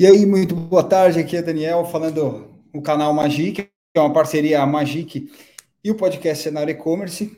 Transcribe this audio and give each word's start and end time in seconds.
E 0.00 0.06
aí, 0.06 0.24
muito 0.24 0.54
boa 0.54 0.82
tarde, 0.82 1.20
aqui 1.20 1.36
é 1.36 1.42
Daniel 1.42 1.84
falando 1.84 2.48
o 2.72 2.80
canal 2.80 3.12
Magic, 3.12 3.64
que 3.64 3.70
é 3.94 4.00
uma 4.00 4.14
parceria 4.14 4.64
Magic 4.64 5.30
e 5.84 5.90
o 5.90 5.94
podcast 5.94 6.42
Cenário 6.42 6.72
E-Commerce. 6.72 7.36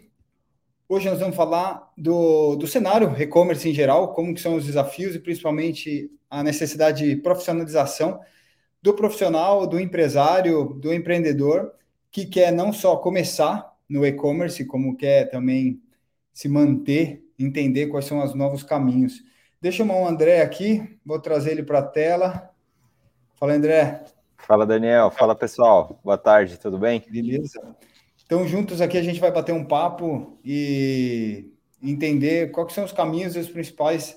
Hoje 0.89 1.11
nós 1.11 1.19
vamos 1.19 1.35
falar 1.35 1.93
do, 1.99 2.55
do 2.55 2.69
cenário 2.69 3.21
e-commerce 3.21 3.69
em 3.69 3.75
geral, 3.75 4.15
como 4.15 4.39
são 4.39 4.55
os 4.55 4.65
desafios 4.65 5.17
e 5.17 5.19
principalmente 5.19 6.09
a 6.31 6.45
necessidade 6.45 7.05
de 7.05 7.17
profissionalização 7.17 8.21
do 8.81 8.95
profissional, 8.95 9.67
do 9.67 9.81
empresário, 9.81 10.67
do 10.67 10.95
empreendedor, 10.95 11.73
que 12.13 12.27
quer 12.27 12.53
não 12.53 12.73
só 12.73 12.95
começar 12.95 13.77
no 13.89 14.07
e-commerce, 14.07 14.65
como 14.67 14.97
quer 14.97 15.29
também 15.31 15.83
se 16.33 16.49
manter, 16.49 17.25
entender 17.37 17.89
quais 17.89 18.05
são 18.05 18.23
os 18.23 18.37
novos 18.37 18.63
caminhos. 18.63 19.21
Deixa 19.61 19.83
eu 19.83 19.87
chamar 19.89 20.01
o 20.01 20.07
André 20.07 20.43
aqui, 20.43 20.97
vou 21.05 21.19
trazer 21.19 21.51
ele 21.51 21.65
para 21.65 21.81
a 21.81 21.83
tela. 21.83 22.52
Fala, 23.43 23.55
André. 23.55 24.05
Fala, 24.37 24.65
Daniel. 24.65 25.11
Fala, 25.11 25.35
pessoal. 25.35 25.99
Boa 26.05 26.17
tarde, 26.17 26.57
tudo 26.61 26.79
bem? 26.79 27.03
Beleza. 27.11 27.61
Então, 28.25 28.47
juntos 28.47 28.81
aqui 28.81 28.97
a 28.97 29.03
gente 29.03 29.19
vai 29.19 29.33
bater 29.33 29.53
um 29.53 29.65
papo 29.65 30.39
e 30.45 31.53
entender 31.83 32.53
quais 32.53 32.73
são 32.73 32.85
os 32.85 32.93
caminhos 32.93 33.35
e 33.35 33.41
os 33.41 33.49
principais 33.49 34.17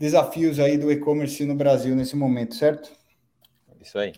desafios 0.00 0.58
aí 0.58 0.76
do 0.76 0.90
e-commerce 0.90 1.44
no 1.44 1.54
Brasil 1.54 1.94
nesse 1.94 2.16
momento, 2.16 2.56
certo? 2.56 2.90
Isso 3.80 3.96
aí. 3.96 4.14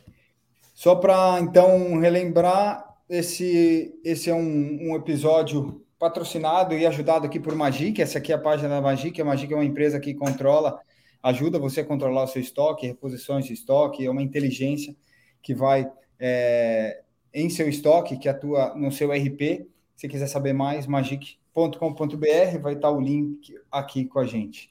Só 0.73 0.95
para, 0.95 1.39
então, 1.39 1.99
relembrar, 1.99 2.89
esse, 3.11 3.95
esse 4.03 4.31
é 4.31 4.35
um, 4.35 4.93
um, 4.93 4.97
episódio 4.97 5.85
patrocinado 5.99 6.73
e 6.73 6.87
ajudado 6.87 7.27
aqui 7.27 7.39
por 7.39 7.55
Magic. 7.55 8.01
Essa 8.01 8.17
aqui 8.17 8.33
é 8.33 8.37
a 8.37 8.41
página 8.41 8.71
da 8.71 8.81
Magic. 8.81 9.21
A 9.21 9.27
Magic 9.27 9.53
é 9.53 9.57
uma 9.57 9.63
empresa 9.63 10.01
que 10.01 10.15
controla 10.15 10.81
ajuda 11.23 11.59
você 11.59 11.81
a 11.81 11.85
controlar 11.85 12.25
o 12.25 12.27
seu 12.27 12.43
estoque, 12.43 12.87
reposições 12.87 13.47
de 13.47 13.53
estoque, 13.53 14.05
é 14.05 14.11
uma 14.11 14.23
inteligência 14.23 14.97
que 15.43 15.55
vai 15.55 15.91
é, 16.19 17.03
em 17.33 17.49
seu 17.49 17.69
estoque, 17.69 18.19
que 18.19 18.29
atua 18.29 18.75
no 18.75 18.91
seu 18.91 19.11
RP. 19.11 19.67
Se 19.95 20.09
quiser 20.09 20.27
saber 20.27 20.53
mais, 20.53 20.87
magic.com.br, 20.87 22.59
vai 22.61 22.75
estar 22.75 22.91
o 22.91 23.01
link 23.01 23.55
aqui 23.71 24.05
com 24.05 24.19
a 24.19 24.27
gente. 24.27 24.71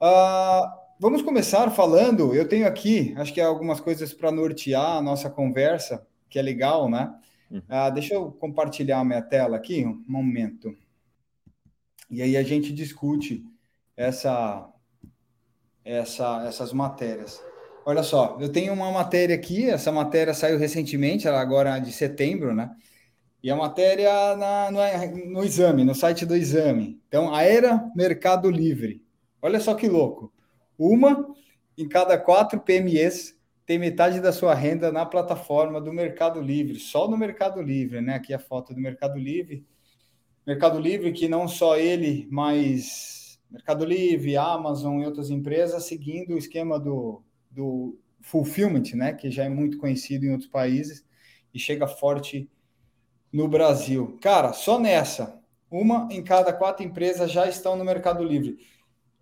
Uh, 0.00 0.68
vamos 0.98 1.22
começar 1.22 1.70
falando. 1.70 2.34
Eu 2.34 2.48
tenho 2.48 2.66
aqui, 2.66 3.14
acho 3.16 3.32
que 3.32 3.40
é 3.40 3.44
algumas 3.44 3.80
coisas 3.80 4.12
para 4.12 4.30
nortear 4.30 4.98
a 4.98 5.02
nossa 5.02 5.28
conversa, 5.28 6.06
que 6.28 6.38
é 6.38 6.42
legal, 6.42 6.88
né? 6.88 7.14
Uh, 7.50 7.92
deixa 7.92 8.14
eu 8.14 8.32
compartilhar 8.32 9.00
a 9.00 9.04
minha 9.04 9.20
tela 9.20 9.56
aqui, 9.56 9.84
um 9.84 10.02
momento. 10.08 10.74
E 12.10 12.22
aí 12.22 12.36
a 12.36 12.42
gente 12.42 12.72
discute 12.72 13.44
essa, 13.96 14.71
essa, 15.84 16.44
essas 16.46 16.72
matérias. 16.72 17.42
Olha 17.84 18.02
só, 18.02 18.36
eu 18.40 18.50
tenho 18.50 18.72
uma 18.72 18.90
matéria 18.92 19.34
aqui, 19.34 19.68
essa 19.68 19.90
matéria 19.90 20.32
saiu 20.32 20.58
recentemente, 20.58 21.26
ela 21.26 21.40
agora 21.40 21.76
é 21.76 21.80
de 21.80 21.92
setembro, 21.92 22.54
né? 22.54 22.70
E 23.42 23.50
a 23.50 23.56
matéria 23.56 24.36
na, 24.36 24.70
no, 24.70 25.32
no 25.32 25.44
exame, 25.44 25.84
no 25.84 25.94
site 25.94 26.24
do 26.24 26.36
exame. 26.36 27.00
Então, 27.08 27.34
a 27.34 27.42
era 27.42 27.90
Mercado 27.96 28.48
Livre. 28.48 29.02
Olha 29.40 29.58
só 29.58 29.74
que 29.74 29.88
louco. 29.88 30.32
Uma 30.78 31.26
em 31.76 31.88
cada 31.88 32.16
quatro 32.16 32.60
PMEs 32.60 33.36
tem 33.66 33.78
metade 33.78 34.20
da 34.20 34.32
sua 34.32 34.54
renda 34.54 34.92
na 34.92 35.04
plataforma 35.04 35.80
do 35.80 35.92
Mercado 35.92 36.40
Livre, 36.40 36.78
só 36.78 37.08
no 37.08 37.16
Mercado 37.16 37.60
Livre, 37.60 38.00
né? 38.00 38.14
Aqui 38.14 38.32
a 38.32 38.38
foto 38.38 38.72
do 38.72 38.80
Mercado 38.80 39.18
Livre. 39.18 39.66
Mercado 40.46 40.78
Livre 40.78 41.12
que 41.12 41.28
não 41.28 41.48
só 41.48 41.76
ele, 41.76 42.28
mas 42.30 43.21
Mercado 43.52 43.84
Livre, 43.84 44.36
Amazon 44.36 45.00
e 45.00 45.06
outras 45.06 45.28
empresas 45.28 45.84
seguindo 45.84 46.34
o 46.34 46.38
esquema 46.38 46.80
do, 46.80 47.22
do 47.50 47.98
fulfillment, 48.22 48.94
né, 48.94 49.12
que 49.12 49.30
já 49.30 49.44
é 49.44 49.48
muito 49.48 49.76
conhecido 49.76 50.24
em 50.24 50.30
outros 50.30 50.48
países 50.48 51.04
e 51.52 51.58
chega 51.58 51.86
forte 51.86 52.50
no 53.30 53.46
Brasil. 53.46 54.18
Cara, 54.22 54.52
só 54.52 54.78
nessa, 54.80 55.38
uma 55.70 56.08
em 56.10 56.22
cada 56.22 56.52
quatro 56.52 56.84
empresas 56.84 57.30
já 57.30 57.46
estão 57.46 57.76
no 57.76 57.84
Mercado 57.84 58.24
Livre. 58.24 58.56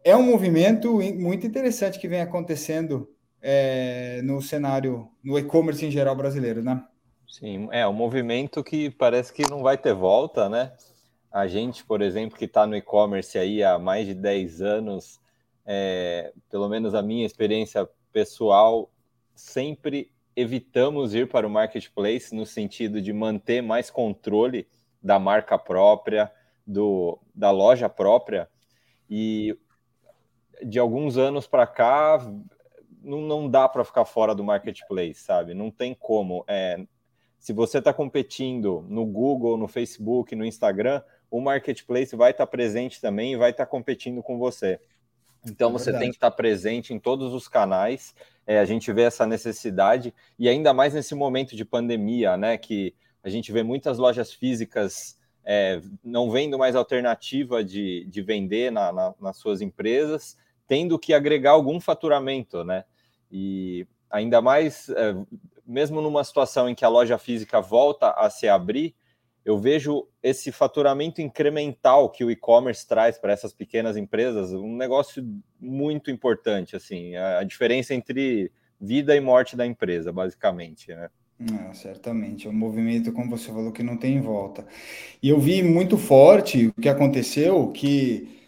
É 0.05 0.17
um 0.17 0.23
movimento 0.23 1.01
muito 1.19 1.47
interessante 1.47 1.99
que 1.99 2.09
vem 2.09 2.21
acontecendo 2.21 3.09
é, 3.43 4.21
no 4.23 4.41
cenário, 4.41 5.09
no 5.23 5.39
e-commerce 5.39 5.85
em 5.85 5.91
geral 5.91 6.15
brasileiro, 6.15 6.63
né? 6.63 6.85
Sim, 7.29 7.69
é 7.71 7.87
um 7.87 7.93
movimento 7.93 8.63
que 8.63 8.91
parece 8.91 9.33
que 9.33 9.49
não 9.49 9.63
vai 9.63 9.79
ter 9.79 9.95
volta, 9.95 10.49
né? 10.49 10.73
A 11.31 11.47
gente, 11.47 11.85
por 11.85 12.03
exemplo, 12.03 12.37
que 12.37 12.45
está 12.45 12.67
no 12.67 12.77
e-commerce 12.77 13.39
aí 13.39 13.63
há 13.63 13.79
mais 13.79 14.07
de 14.07 14.15
10 14.15 14.63
anos, 14.63 15.21
é, 15.65 16.33
pelo 16.51 16.69
menos 16.69 16.95
a 16.95 17.03
minha 17.03 17.25
experiência 17.25 17.89
pessoal, 18.13 18.91
sempre 19.35 20.11
evitamos 20.35 21.15
ir 21.15 21.29
para 21.29 21.47
o 21.47 21.51
marketplace 21.51 22.35
no 22.35 22.45
sentido 22.45 23.01
de 23.01 23.13
manter 23.13 23.63
mais 23.63 23.91
controle 23.91 24.67
da 25.03 25.19
marca 25.19 25.59
própria, 25.59 26.33
do, 26.67 27.19
da 27.35 27.51
loja 27.51 27.89
própria. 27.89 28.49
E 29.09 29.57
de 30.63 30.79
alguns 30.79 31.17
anos 31.17 31.47
para 31.47 31.67
cá, 31.67 32.19
não, 33.03 33.21
não 33.21 33.49
dá 33.49 33.69
para 33.69 33.85
ficar 33.85 34.05
fora 34.05 34.35
do 34.35 34.45
marketplace, 34.45 35.15
sabe? 35.15 35.55
Não 35.55 35.71
tem 35.71 35.95
como. 35.95 36.45
É, 36.47 36.85
se 37.39 37.53
você 37.53 37.79
está 37.79 37.93
competindo 37.93 38.85
no 38.89 39.07
Google, 39.07 39.57
no 39.57 39.67
Facebook, 39.67 40.37
no 40.37 40.45
Instagram, 40.45 41.03
o 41.31 41.41
marketplace 41.41 42.17
vai 42.17 42.33
estar 42.33 42.47
presente 42.47 43.01
também 43.01 43.35
e 43.35 43.37
vai 43.37 43.51
estar 43.51 43.67
competindo 43.67 44.23
com 44.23 44.39
você. 44.39 44.81
Então 45.47 45.71
é 45.71 45.73
você 45.73 45.93
tem 45.93 46.11
que 46.11 46.17
estar 46.17 46.31
presente 46.31 46.93
em 46.93 46.99
todos 46.99 47.33
os 47.33 47.49
canais. 47.49 48.15
É, 48.47 48.59
a 48.59 48.65
gente 48.65 48.93
vê 48.93 49.03
essa 49.03 49.27
necessidade 49.27 50.13
e 50.39 50.49
ainda 50.49 50.75
mais 50.75 50.93
nesse 50.93 51.15
momento 51.15 51.55
de 51.55 51.65
pandemia, 51.65 52.37
né? 52.37 52.59
Que 52.59 52.95
a 53.23 53.29
gente 53.29 53.53
vê 53.53 53.63
muitas 53.63 53.99
lojas 53.99 54.33
físicas 54.33 55.19
é, 55.45 55.81
não 56.05 56.31
vendo 56.31 56.59
mais 56.59 56.77
alternativa 56.77 57.65
de, 57.65 58.05
de 58.07 58.23
vender 58.23 58.71
na, 58.71 58.93
na, 58.93 59.15
nas 59.21 59.37
suas 59.39 59.61
empresas, 59.61 60.37
tendo 60.67 60.99
que 60.99 61.15
agregar 61.15 61.53
algum 61.53 61.81
faturamento, 61.81 62.65
né? 62.65 62.85
E 63.31 63.87
ainda 64.11 64.43
mais, 64.43 64.89
é, 64.91 65.15
mesmo 65.65 66.01
numa 66.01 66.25
situação 66.25 66.69
em 66.69 66.75
que 66.75 66.85
a 66.85 66.89
loja 66.89 67.17
física 67.17 67.61
volta 67.61 68.11
a 68.11 68.29
se 68.29 68.49
abrir, 68.49 68.95
eu 69.45 69.59
vejo 69.59 70.07
esse 70.23 70.53
faturamento 70.53 71.21
incremental 71.21 72.11
que 72.11 72.25
o 72.25 72.31
e-commerce 72.31 72.87
traz 72.87 73.19
para 73.19 73.33
essas 73.33 73.53
pequenas 73.53 73.97
empresas 73.97 74.53
um 74.53 74.77
negócio 74.77 75.27
muito 75.59 76.11
importante, 76.11 76.77
assim, 76.77 77.17
a, 77.17 77.43
diferença 77.43 77.95
entre 77.95 78.53
vida 78.81 79.17
e 79.17 79.21
morte 79.21 79.57
da 79.57 79.67
empresa, 79.67 80.13
basicamente, 80.13 80.95
né? 80.95 81.09
É, 81.41 81.73
certamente, 81.73 82.47
é 82.47 82.51
um 82.51 82.55
movimento, 82.55 83.13
como 83.13 83.31
você 83.31 83.51
falou, 83.51 83.73
que 83.73 83.83
não 83.83 83.97
tem 83.97 84.21
volta. 84.21 84.67
E 85.23 85.31
eu 85.31 85.41
vi 85.41 85.63
muito 85.63 85.97
forte 85.97 86.67
o 86.67 86.81
que 86.81 86.89
aconteceu, 86.89 87.69
que 87.69 88.40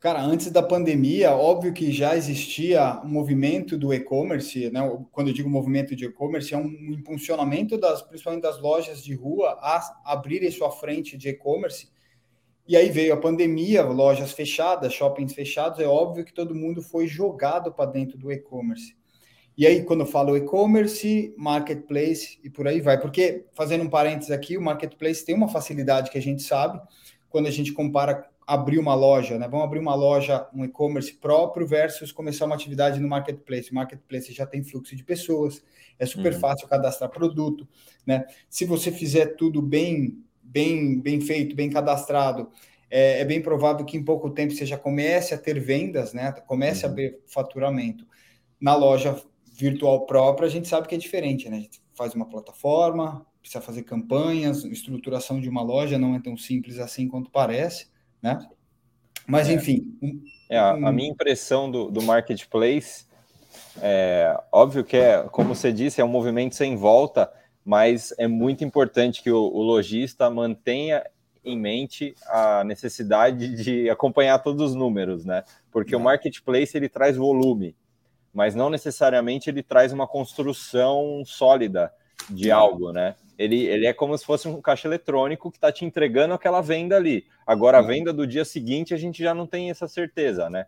Cara, 0.00 0.22
antes 0.22 0.48
da 0.52 0.62
pandemia, 0.62 1.32
óbvio 1.32 1.72
que 1.72 1.90
já 1.90 2.16
existia 2.16 3.00
um 3.04 3.08
movimento 3.08 3.76
do 3.76 3.92
e-commerce, 3.92 4.70
né? 4.70 4.80
Quando 5.10 5.28
eu 5.28 5.34
digo 5.34 5.50
movimento 5.50 5.96
de 5.96 6.04
e-commerce, 6.04 6.54
é 6.54 6.56
um 6.56 6.68
impulsionamento 6.92 7.76
das, 7.76 8.00
principalmente 8.00 8.42
das 8.42 8.60
lojas 8.60 9.02
de 9.02 9.12
rua 9.14 9.58
a 9.60 10.02
abrirem 10.04 10.52
sua 10.52 10.70
frente 10.70 11.16
de 11.16 11.30
e-commerce. 11.30 11.88
E 12.68 12.76
aí 12.76 12.90
veio 12.90 13.12
a 13.12 13.16
pandemia, 13.16 13.82
lojas 13.82 14.30
fechadas, 14.30 14.92
shoppings 14.92 15.32
fechados, 15.32 15.80
é 15.80 15.86
óbvio 15.86 16.24
que 16.24 16.32
todo 16.32 16.54
mundo 16.54 16.80
foi 16.80 17.08
jogado 17.08 17.72
para 17.72 17.90
dentro 17.90 18.16
do 18.16 18.30
e-commerce. 18.30 18.96
E 19.56 19.66
aí, 19.66 19.82
quando 19.82 20.00
eu 20.00 20.06
falo 20.06 20.36
e-commerce, 20.36 21.34
marketplace 21.36 22.38
e 22.44 22.48
por 22.48 22.68
aí 22.68 22.80
vai, 22.80 23.00
porque, 23.00 23.46
fazendo 23.52 23.82
um 23.82 23.90
parênteses 23.90 24.30
aqui, 24.30 24.56
o 24.56 24.62
marketplace 24.62 25.24
tem 25.24 25.34
uma 25.34 25.48
facilidade 25.48 26.08
que 26.12 26.18
a 26.18 26.22
gente 26.22 26.44
sabe, 26.44 26.80
quando 27.28 27.48
a 27.48 27.50
gente 27.50 27.72
compara 27.72 28.24
abrir 28.48 28.78
uma 28.78 28.94
loja, 28.94 29.38
né? 29.38 29.46
Vamos 29.46 29.66
abrir 29.66 29.78
uma 29.78 29.94
loja, 29.94 30.48
um 30.54 30.64
e-commerce 30.64 31.12
próprio 31.12 31.66
versus 31.66 32.10
começar 32.10 32.46
uma 32.46 32.54
atividade 32.54 32.98
no 32.98 33.06
marketplace. 33.06 33.70
O 33.70 33.74
marketplace 33.74 34.32
já 34.32 34.46
tem 34.46 34.64
fluxo 34.64 34.96
de 34.96 35.04
pessoas, 35.04 35.62
é 35.98 36.06
super 36.06 36.32
uhum. 36.32 36.40
fácil 36.40 36.66
cadastrar 36.66 37.10
produto, 37.10 37.68
né? 38.06 38.24
Se 38.48 38.64
você 38.64 38.90
fizer 38.90 39.36
tudo 39.36 39.60
bem, 39.60 40.24
bem, 40.42 40.98
bem 40.98 41.20
feito, 41.20 41.54
bem 41.54 41.68
cadastrado, 41.68 42.48
é, 42.90 43.20
é 43.20 43.24
bem 43.26 43.42
provável 43.42 43.84
que 43.84 43.98
em 43.98 44.02
pouco 44.02 44.30
tempo 44.30 44.54
você 44.54 44.64
já 44.64 44.78
comece 44.78 45.34
a 45.34 45.38
ter 45.38 45.60
vendas, 45.60 46.14
né? 46.14 46.32
Comece 46.46 46.86
uhum. 46.86 46.92
a 46.92 46.94
ver 46.94 47.22
faturamento. 47.26 48.06
Na 48.58 48.74
loja 48.74 49.22
virtual 49.52 50.06
própria, 50.06 50.46
a 50.46 50.50
gente 50.50 50.68
sabe 50.68 50.88
que 50.88 50.94
é 50.94 50.98
diferente, 50.98 51.50
né? 51.50 51.58
A 51.58 51.60
gente 51.60 51.82
faz 51.94 52.14
uma 52.14 52.26
plataforma, 52.26 53.26
precisa 53.42 53.60
fazer 53.60 53.82
campanhas, 53.82 54.64
estruturação 54.64 55.38
de 55.38 55.50
uma 55.50 55.62
loja 55.62 55.98
não 55.98 56.14
é 56.14 56.18
tão 56.18 56.34
simples 56.34 56.78
assim 56.78 57.06
quanto 57.06 57.30
parece 57.30 57.88
né? 58.22 58.46
Mas, 59.26 59.48
é. 59.48 59.52
enfim. 59.52 59.96
Um, 60.02 60.22
é, 60.48 60.58
a, 60.58 60.70
a, 60.70 60.92
minha 60.92 61.10
impressão 61.10 61.70
do, 61.70 61.90
do 61.90 62.02
marketplace 62.02 63.06
é 63.82 64.38
óbvio 64.50 64.82
que 64.82 64.96
é, 64.96 65.22
como 65.24 65.54
você 65.54 65.72
disse, 65.72 66.00
é 66.00 66.04
um 66.04 66.08
movimento 66.08 66.54
sem 66.54 66.76
volta, 66.76 67.30
mas 67.64 68.14
é 68.18 68.26
muito 68.26 68.64
importante 68.64 69.22
que 69.22 69.30
o, 69.30 69.38
o 69.38 69.62
lojista 69.62 70.30
mantenha 70.30 71.04
em 71.44 71.58
mente 71.58 72.14
a 72.26 72.64
necessidade 72.64 73.54
de 73.62 73.88
acompanhar 73.90 74.38
todos 74.38 74.70
os 74.70 74.74
números, 74.74 75.24
né? 75.24 75.44
Porque 75.70 75.94
é. 75.94 75.96
o 75.96 76.00
marketplace 76.00 76.76
ele 76.76 76.88
traz 76.88 77.16
volume, 77.16 77.76
mas 78.32 78.54
não 78.54 78.70
necessariamente 78.70 79.48
ele 79.48 79.62
traz 79.62 79.92
uma 79.92 80.06
construção 80.06 81.22
sólida 81.24 81.92
de 82.28 82.50
algo, 82.50 82.92
né? 82.92 83.14
Ele, 83.38 83.64
ele 83.66 83.86
é 83.86 83.92
como 83.92 84.18
se 84.18 84.24
fosse 84.24 84.48
um 84.48 84.60
caixa 84.60 84.88
eletrônico 84.88 85.50
que 85.50 85.56
está 85.56 85.70
te 85.70 85.84
entregando 85.84 86.34
aquela 86.34 86.60
venda 86.60 86.96
ali. 86.96 87.24
Agora, 87.46 87.78
a 87.78 87.82
venda 87.82 88.12
do 88.12 88.26
dia 88.26 88.44
seguinte, 88.44 88.92
a 88.92 88.96
gente 88.96 89.22
já 89.22 89.32
não 89.32 89.46
tem 89.46 89.70
essa 89.70 89.86
certeza, 89.86 90.50
né? 90.50 90.66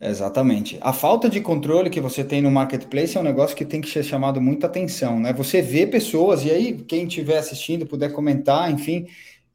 Exatamente. 0.00 0.78
A 0.80 0.92
falta 0.92 1.28
de 1.28 1.40
controle 1.40 1.90
que 1.90 2.00
você 2.00 2.24
tem 2.24 2.40
no 2.40 2.50
marketplace 2.50 3.16
é 3.16 3.20
um 3.20 3.24
negócio 3.24 3.56
que 3.56 3.64
tem 3.64 3.80
que 3.80 3.88
ser 3.88 4.04
chamado 4.04 4.40
muita 4.40 4.66
atenção, 4.66 5.18
né? 5.18 5.32
Você 5.32 5.60
vê 5.60 5.86
pessoas, 5.86 6.44
e 6.44 6.50
aí, 6.50 6.72
quem 6.74 7.06
estiver 7.06 7.38
assistindo, 7.38 7.86
puder 7.86 8.12
comentar, 8.12 8.70
enfim, 8.70 9.06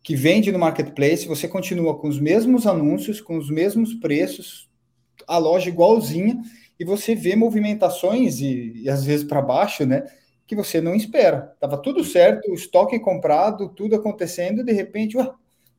que 0.04 0.16
vende 0.16 0.52
no 0.52 0.60
marketplace, 0.60 1.28
você 1.28 1.48
continua 1.50 1.98
com 1.98 2.08
os 2.08 2.20
mesmos 2.20 2.66
anúncios, 2.66 3.20
com 3.20 3.38
os 3.38 3.50
mesmos 3.50 3.94
preços, 3.96 4.70
a 5.28 5.38
loja 5.38 5.70
igualzinha, 5.70 6.42
e 6.80 6.86
você 6.86 7.14
vê 7.14 7.36
movimentações, 7.36 8.40
e, 8.40 8.72
e 8.84 8.90
às 8.90 9.04
vezes 9.04 9.26
para 9.26 9.42
baixo, 9.42 9.86
né? 9.86 10.06
Que 10.48 10.56
você 10.56 10.82
não 10.82 10.96
espera. 10.96 11.54
Tava 11.60 11.78
tudo 11.78 12.04
certo, 12.04 12.50
o 12.50 12.56
estoque 12.56 13.00
comprado, 13.00 13.70
tudo 13.70 13.96
acontecendo, 13.96 14.62
e 14.62 14.64
de 14.64 14.72
repente, 14.72 15.18
ué, 15.18 15.30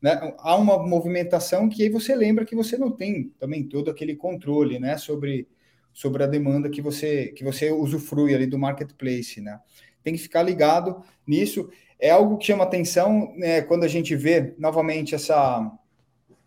né, 0.00 0.34
há 0.38 0.54
uma 0.56 0.78
movimentação 0.78 1.68
que 1.68 1.82
aí 1.82 1.88
você 1.88 2.14
lembra 2.14 2.44
que 2.44 2.54
você 2.54 2.76
não 2.76 2.90
tem 2.90 3.32
também 3.38 3.64
todo 3.64 3.90
aquele 3.90 4.14
controle, 4.14 4.78
né, 4.78 4.96
sobre, 4.96 5.48
sobre 5.92 6.22
a 6.22 6.26
demanda 6.26 6.70
que 6.70 6.80
você 6.80 7.28
que 7.28 7.42
você 7.42 7.70
usufrui 7.72 8.34
ali 8.34 8.46
do 8.46 8.58
marketplace, 8.58 9.40
né? 9.40 9.58
Tem 10.02 10.14
que 10.14 10.20
ficar 10.20 10.42
ligado 10.42 11.02
nisso. 11.26 11.68
É 11.98 12.10
algo 12.10 12.38
que 12.38 12.46
chama 12.46 12.62
atenção 12.62 13.34
né, 13.36 13.62
quando 13.62 13.82
a 13.82 13.88
gente 13.88 14.14
vê 14.14 14.54
novamente 14.58 15.14
essa 15.14 15.72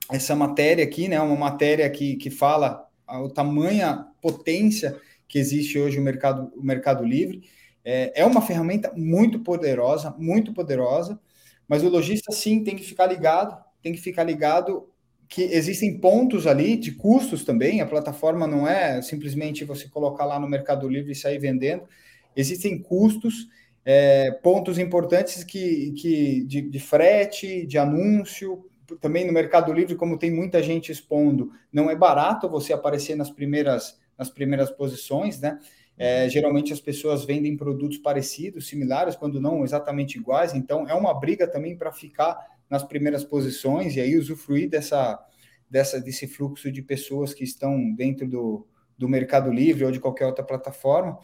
essa 0.09 0.35
matéria 0.35 0.83
aqui, 0.83 1.07
né, 1.07 1.19
uma 1.21 1.35
matéria 1.35 1.89
que, 1.89 2.15
que 2.15 2.29
fala 2.29 2.85
a, 3.07 3.29
tamanha 3.29 4.07
potência 4.21 4.99
que 5.27 5.39
existe 5.39 5.79
hoje 5.79 5.99
o 5.99 6.01
mercado 6.01 6.51
o 6.55 6.63
mercado 6.63 7.03
livre. 7.03 7.41
É, 7.83 8.21
é 8.21 8.25
uma 8.25 8.41
ferramenta 8.41 8.91
muito 8.95 9.39
poderosa, 9.39 10.15
muito 10.17 10.53
poderosa 10.53 11.19
mas 11.71 11.83
o 11.85 11.89
lojista 11.89 12.33
sim 12.33 12.65
tem 12.65 12.75
que 12.75 12.83
ficar 12.83 13.05
ligado, 13.05 13.57
tem 13.81 13.93
que 13.93 14.01
ficar 14.01 14.25
ligado 14.25 14.89
que 15.29 15.41
existem 15.41 15.97
pontos 16.01 16.45
ali 16.45 16.75
de 16.75 16.91
custos 16.91 17.45
também. 17.45 17.79
A 17.79 17.85
plataforma 17.85 18.45
não 18.45 18.67
é 18.67 19.01
simplesmente 19.01 19.63
você 19.63 19.87
colocar 19.87 20.25
lá 20.25 20.37
no 20.37 20.49
Mercado 20.49 20.89
Livre 20.89 21.13
e 21.13 21.15
sair 21.15 21.39
vendendo. 21.39 21.83
Existem 22.35 22.77
custos, 22.77 23.47
é, 23.85 24.31
pontos 24.43 24.77
importantes 24.77 25.45
que, 25.45 25.93
que 25.93 26.43
de, 26.43 26.61
de 26.63 26.79
frete, 26.81 27.65
de 27.65 27.77
anúncio, 27.77 28.65
também 28.99 29.25
no 29.25 29.31
Mercado 29.31 29.71
Livre, 29.71 29.95
como 29.95 30.19
tem 30.19 30.29
muita 30.29 30.61
gente 30.61 30.91
expondo, 30.91 31.53
não 31.71 31.89
é 31.89 31.95
barato 31.95 32.49
você 32.49 32.73
aparecer 32.73 33.15
nas 33.15 33.29
primeiras, 33.31 33.97
nas 34.17 34.29
primeiras 34.29 34.69
posições, 34.69 35.39
né? 35.39 35.57
É, 36.03 36.27
geralmente 36.27 36.73
as 36.73 36.81
pessoas 36.81 37.23
vendem 37.23 37.55
produtos 37.55 37.99
parecidos, 37.99 38.67
similares, 38.67 39.15
quando 39.15 39.39
não 39.39 39.63
exatamente 39.63 40.17
iguais, 40.17 40.51
então 40.55 40.89
é 40.89 40.95
uma 40.95 41.13
briga 41.13 41.47
também 41.47 41.77
para 41.77 41.91
ficar 41.91 42.39
nas 42.67 42.83
primeiras 42.83 43.23
posições 43.23 43.95
e 43.95 44.01
aí 44.01 44.17
usufruir 44.17 44.67
dessa, 44.67 45.23
dessa, 45.69 46.01
desse 46.01 46.25
fluxo 46.25 46.71
de 46.71 46.81
pessoas 46.81 47.35
que 47.35 47.43
estão 47.43 47.93
dentro 47.93 48.27
do, 48.27 48.67
do 48.97 49.07
Mercado 49.07 49.51
Livre 49.51 49.85
ou 49.85 49.91
de 49.91 49.99
qualquer 49.99 50.25
outra 50.25 50.43
plataforma. 50.43 51.19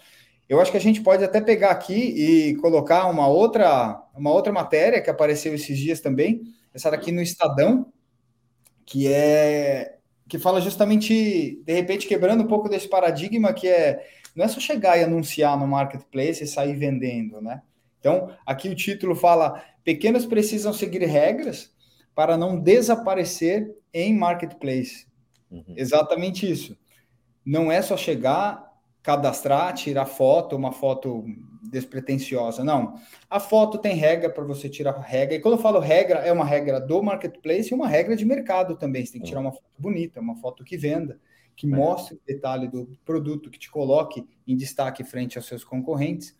Eu 0.47 0.62
acho 0.62 0.69
que 0.69 0.77
a 0.77 0.81
gente 0.81 1.01
pode 1.01 1.23
até 1.23 1.41
pegar 1.41 1.71
aqui 1.71 1.95
e 1.95 2.56
colocar 2.57 3.07
uma 3.07 3.27
outra, 3.27 4.00
uma 4.13 4.31
outra 4.31 4.53
matéria 4.53 5.01
que 5.01 5.09
apareceu 5.09 5.56
esses 5.56 5.75
dias 5.75 6.01
também, 6.01 6.44
essa 6.71 6.91
daqui 6.91 7.12
no 7.12 7.23
Estadão, 7.23 7.91
que 8.85 9.07
é 9.07 9.96
que 10.27 10.38
fala 10.38 10.62
justamente, 10.62 11.62
de 11.63 11.74
repente, 11.74 12.07
quebrando 12.07 12.44
um 12.44 12.47
pouco 12.47 12.69
desse 12.69 12.88
paradigma 12.88 13.53
que 13.53 13.68
é 13.68 14.06
não 14.35 14.45
é 14.45 14.47
só 14.47 14.59
chegar 14.59 15.00
e 15.00 15.03
anunciar 15.03 15.57
no 15.57 15.68
marketplace 15.68 16.44
e 16.44 16.47
sair 16.47 16.75
vendendo, 16.75 17.41
né? 17.41 17.63
Então, 18.00 18.31
aqui 18.45 18.69
o 18.69 18.75
título 18.75 19.15
fala: 19.15 19.63
pequenos 19.83 20.27
precisam 20.27 20.71
seguir 20.71 21.03
regras 21.06 21.74
para 22.13 22.38
não 22.38 22.59
desaparecer 22.59 23.75
em 23.91 24.15
marketplace. 24.15 25.07
Uhum. 25.50 25.74
Exatamente 25.75 26.50
isso. 26.50 26.77
Não 27.44 27.71
é 27.71 27.81
só 27.81 27.97
chegar, 27.97 28.66
cadastrar, 29.07 29.74
tirar 29.74 30.06
foto, 30.06 30.54
uma 30.54 30.74
foto 30.74 31.24
despretensiosa. 31.63 32.62
Não. 32.62 32.95
A 33.30 33.39
foto 33.39 33.77
tem 33.77 33.95
regra 33.95 34.30
para 34.30 34.44
você 34.44 34.68
tirar 34.68 35.00
regra. 35.00 35.36
E 35.36 35.39
quando 35.39 35.54
eu 35.54 35.62
falo 35.62 35.80
regra, 35.80 36.19
é 36.19 36.31
uma 36.33 36.44
regra 36.44 36.77
do 36.81 37.01
marketplace 37.01 37.71
e 37.71 37.74
uma 37.74 37.88
regra 37.88 38.18
de 38.18 38.25
mercado 38.25 38.75
também. 38.75 39.06
Você 39.06 39.13
tem 39.13 39.21
que 39.21 39.27
tirar 39.30 39.39
uma 39.39 39.54
foto 39.54 39.63
bonita, 39.80 40.19
uma 40.19 40.36
foto 40.36 40.62
que 40.65 40.75
venda 40.75 41.18
que 41.56 41.65
é. 41.65 41.69
mostre 41.69 42.15
o 42.15 42.21
detalhe 42.27 42.68
do 42.68 43.00
produto, 43.06 43.50
que 43.50 43.57
te 43.57 43.71
coloque 43.71 44.27
em 44.45 44.57
destaque 44.57 45.06
frente 45.06 45.38
aos 45.38 45.48
seus 45.48 45.63
concorrentes. 45.63 46.36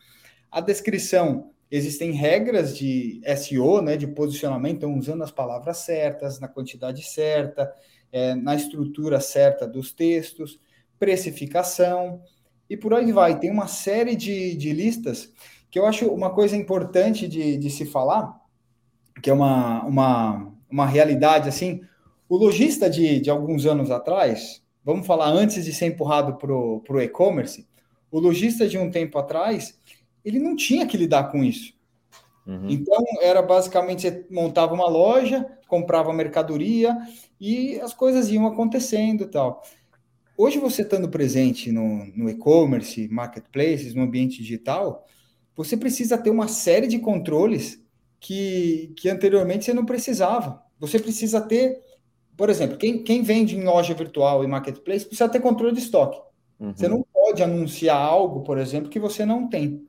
A 0.52 0.60
descrição, 0.60 1.52
existem 1.72 2.12
regras 2.12 2.78
de 2.78 3.22
SEO, 3.38 3.82
né, 3.82 3.96
de 3.96 4.08
posicionamento, 4.08 4.76
então 4.76 4.98
usando 4.98 5.24
as 5.24 5.32
palavras 5.32 5.78
certas, 5.78 6.38
na 6.38 6.50
quantidade 6.50 7.02
certa, 7.02 7.74
é, 8.12 8.36
na 8.36 8.56
estrutura 8.56 9.22
certa 9.22 9.66
dos 9.66 9.94
textos, 9.94 10.60
precificação, 11.00 12.22
e 12.70 12.76
por 12.76 12.94
aí 12.94 13.12
vai. 13.12 13.40
Tem 13.40 13.52
uma 13.52 13.68
série 13.68 14.16
de, 14.16 14.56
de 14.56 14.74
listas 14.74 15.32
que 15.70 15.80
eu 15.80 15.86
acho 15.86 16.08
uma 16.08 16.30
coisa 16.30 16.56
importante 16.56 17.28
de, 17.28 17.58
de 17.58 17.70
se 17.70 17.86
falar, 17.86 18.40
que 19.22 19.30
é 19.30 19.34
uma, 19.34 19.84
uma, 19.84 20.54
uma 20.70 20.86
realidade 20.86 21.50
assim. 21.50 21.82
O 22.30 22.36
lojista 22.36 22.90
de, 22.90 23.20
de 23.20 23.30
alguns 23.30 23.66
anos 23.66 23.90
atrás, 23.90 24.62
vamos 24.84 25.06
falar 25.06 25.30
antes 25.30 25.64
de 25.64 25.74
ser 25.74 25.88
empurrado 25.88 26.36
para 26.36 26.54
o 26.54 27.02
e-commerce, 27.02 27.68
o 28.12 28.20
lojista 28.20 28.68
de 28.68 28.78
um 28.78 28.90
tempo 28.90 29.18
atrás, 29.18 29.78
ele 30.24 30.40
não 30.40 30.56
tinha 30.56 30.86
que 30.86 30.98
lidar 30.98 31.32
com 31.32 31.44
isso. 31.44 31.74
Uhum. 32.46 32.70
Então, 32.70 33.04
era 33.22 33.42
basicamente, 33.42 34.02
você 34.02 34.26
montava 34.30 34.74
uma 34.74 34.88
loja, 34.88 35.46
comprava 35.68 36.14
mercadoria 36.14 36.98
e 37.40 37.80
as 37.82 37.94
coisas 37.94 38.30
iam 38.30 38.48
acontecendo 38.48 39.26
e 39.26 39.28
tal. 39.28 39.62
Hoje, 40.38 40.60
você 40.60 40.84
estando 40.84 41.10
presente 41.10 41.72
no, 41.72 42.06
no 42.16 42.30
e-commerce, 42.30 43.08
marketplaces, 43.10 43.96
no 43.96 44.04
ambiente 44.04 44.38
digital, 44.38 45.04
você 45.56 45.76
precisa 45.76 46.18
ter 46.18 46.30
uma 46.30 46.48
série 46.48 46.88
de 46.88 47.00
controles 47.00 47.84
que, 48.20 48.94
que 48.96 49.10
anteriormente 49.10 49.66
você 49.66 49.74
não 49.74 49.86
precisava. 49.86 50.62
Você 50.80 51.00
precisa 51.00 51.42
ter 51.42 51.82
por 52.38 52.52
exemplo, 52.52 52.78
quem, 52.78 53.04
quem 53.04 53.24
vende 53.24 53.58
em 53.58 53.64
loja 53.64 53.96
virtual 53.96 54.44
e 54.44 54.48
marketplace 54.48 55.04
precisa 55.04 55.28
ter 55.28 55.40
controle 55.40 55.74
de 55.74 55.80
estoque. 55.80 56.22
Uhum. 56.60 56.72
Você 56.76 56.88
não 56.88 57.04
pode 57.12 57.42
anunciar 57.42 57.98
algo, 57.98 58.42
por 58.42 58.60
exemplo, 58.60 58.90
que 58.90 59.00
você 59.00 59.26
não 59.26 59.50
tem. 59.50 59.84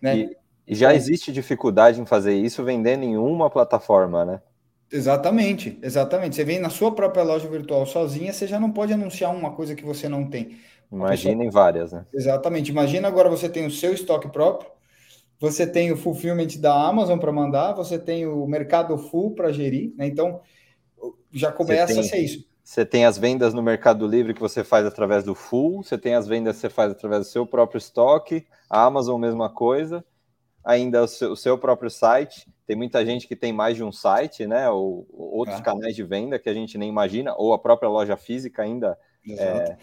Né? 0.00 0.16
E, 0.16 0.36
e 0.68 0.74
já 0.74 0.94
existe 0.94 1.30
dificuldade 1.30 2.00
em 2.00 2.06
fazer 2.06 2.34
isso 2.34 2.64
vendendo 2.64 3.04
em 3.04 3.18
uma 3.18 3.50
plataforma, 3.50 4.24
né? 4.24 4.42
Exatamente, 4.92 5.78
exatamente. 5.82 6.34
Você 6.34 6.44
vem 6.44 6.58
na 6.58 6.68
sua 6.68 6.92
própria 6.92 7.22
loja 7.22 7.48
virtual 7.48 7.86
sozinha, 7.86 8.32
você 8.32 8.46
já 8.46 8.58
não 8.58 8.72
pode 8.72 8.92
anunciar 8.92 9.34
uma 9.34 9.52
coisa 9.52 9.74
que 9.74 9.84
você 9.84 10.08
não 10.08 10.28
tem. 10.28 10.58
Imagina 10.90 11.44
em 11.44 11.50
várias, 11.50 11.92
né? 11.92 12.04
Exatamente. 12.12 12.70
Imagina 12.70 13.06
agora 13.06 13.28
você 13.28 13.48
tem 13.48 13.64
o 13.64 13.70
seu 13.70 13.94
estoque 13.94 14.28
próprio, 14.28 14.68
você 15.38 15.64
tem 15.64 15.92
o 15.92 15.96
fulfillment 15.96 16.58
da 16.58 16.74
Amazon 16.88 17.18
para 17.18 17.30
mandar, 17.30 17.72
você 17.72 17.98
tem 17.98 18.26
o 18.26 18.44
mercado 18.46 18.98
full 18.98 19.34
para 19.34 19.52
gerir, 19.52 19.94
né? 19.96 20.06
Então, 20.06 20.40
já 21.32 21.52
começa 21.52 21.94
tem, 21.94 22.00
a 22.00 22.02
ser 22.02 22.18
isso. 22.18 22.44
Você 22.64 22.84
tem 22.84 23.04
as 23.04 23.16
vendas 23.16 23.54
no 23.54 23.62
Mercado 23.62 24.06
Livre 24.06 24.34
que 24.34 24.40
você 24.40 24.64
faz 24.64 24.84
através 24.84 25.22
do 25.22 25.34
full, 25.34 25.84
você 25.84 25.96
tem 25.96 26.14
as 26.14 26.26
vendas 26.26 26.56
que 26.56 26.62
você 26.62 26.70
faz 26.70 26.90
através 26.90 27.26
do 27.26 27.30
seu 27.30 27.46
próprio 27.46 27.78
estoque, 27.78 28.44
a 28.68 28.84
Amazon, 28.84 29.20
mesma 29.20 29.48
coisa, 29.48 30.04
ainda 30.64 31.04
o 31.04 31.08
seu, 31.08 31.32
o 31.32 31.36
seu 31.36 31.56
próprio 31.56 31.90
site. 31.90 32.49
Tem 32.70 32.76
muita 32.76 33.04
gente 33.04 33.26
que 33.26 33.34
tem 33.34 33.52
mais 33.52 33.74
de 33.74 33.82
um 33.82 33.90
site, 33.90 34.46
né? 34.46 34.70
Ou, 34.70 35.04
ou 35.12 35.38
outros 35.38 35.58
ah. 35.58 35.60
canais 35.60 35.92
de 35.96 36.04
venda 36.04 36.38
que 36.38 36.48
a 36.48 36.54
gente 36.54 36.78
nem 36.78 36.88
imagina, 36.88 37.34
ou 37.36 37.52
a 37.52 37.58
própria 37.58 37.88
loja 37.88 38.16
física 38.16 38.62
ainda. 38.62 38.96
É, 39.28 39.76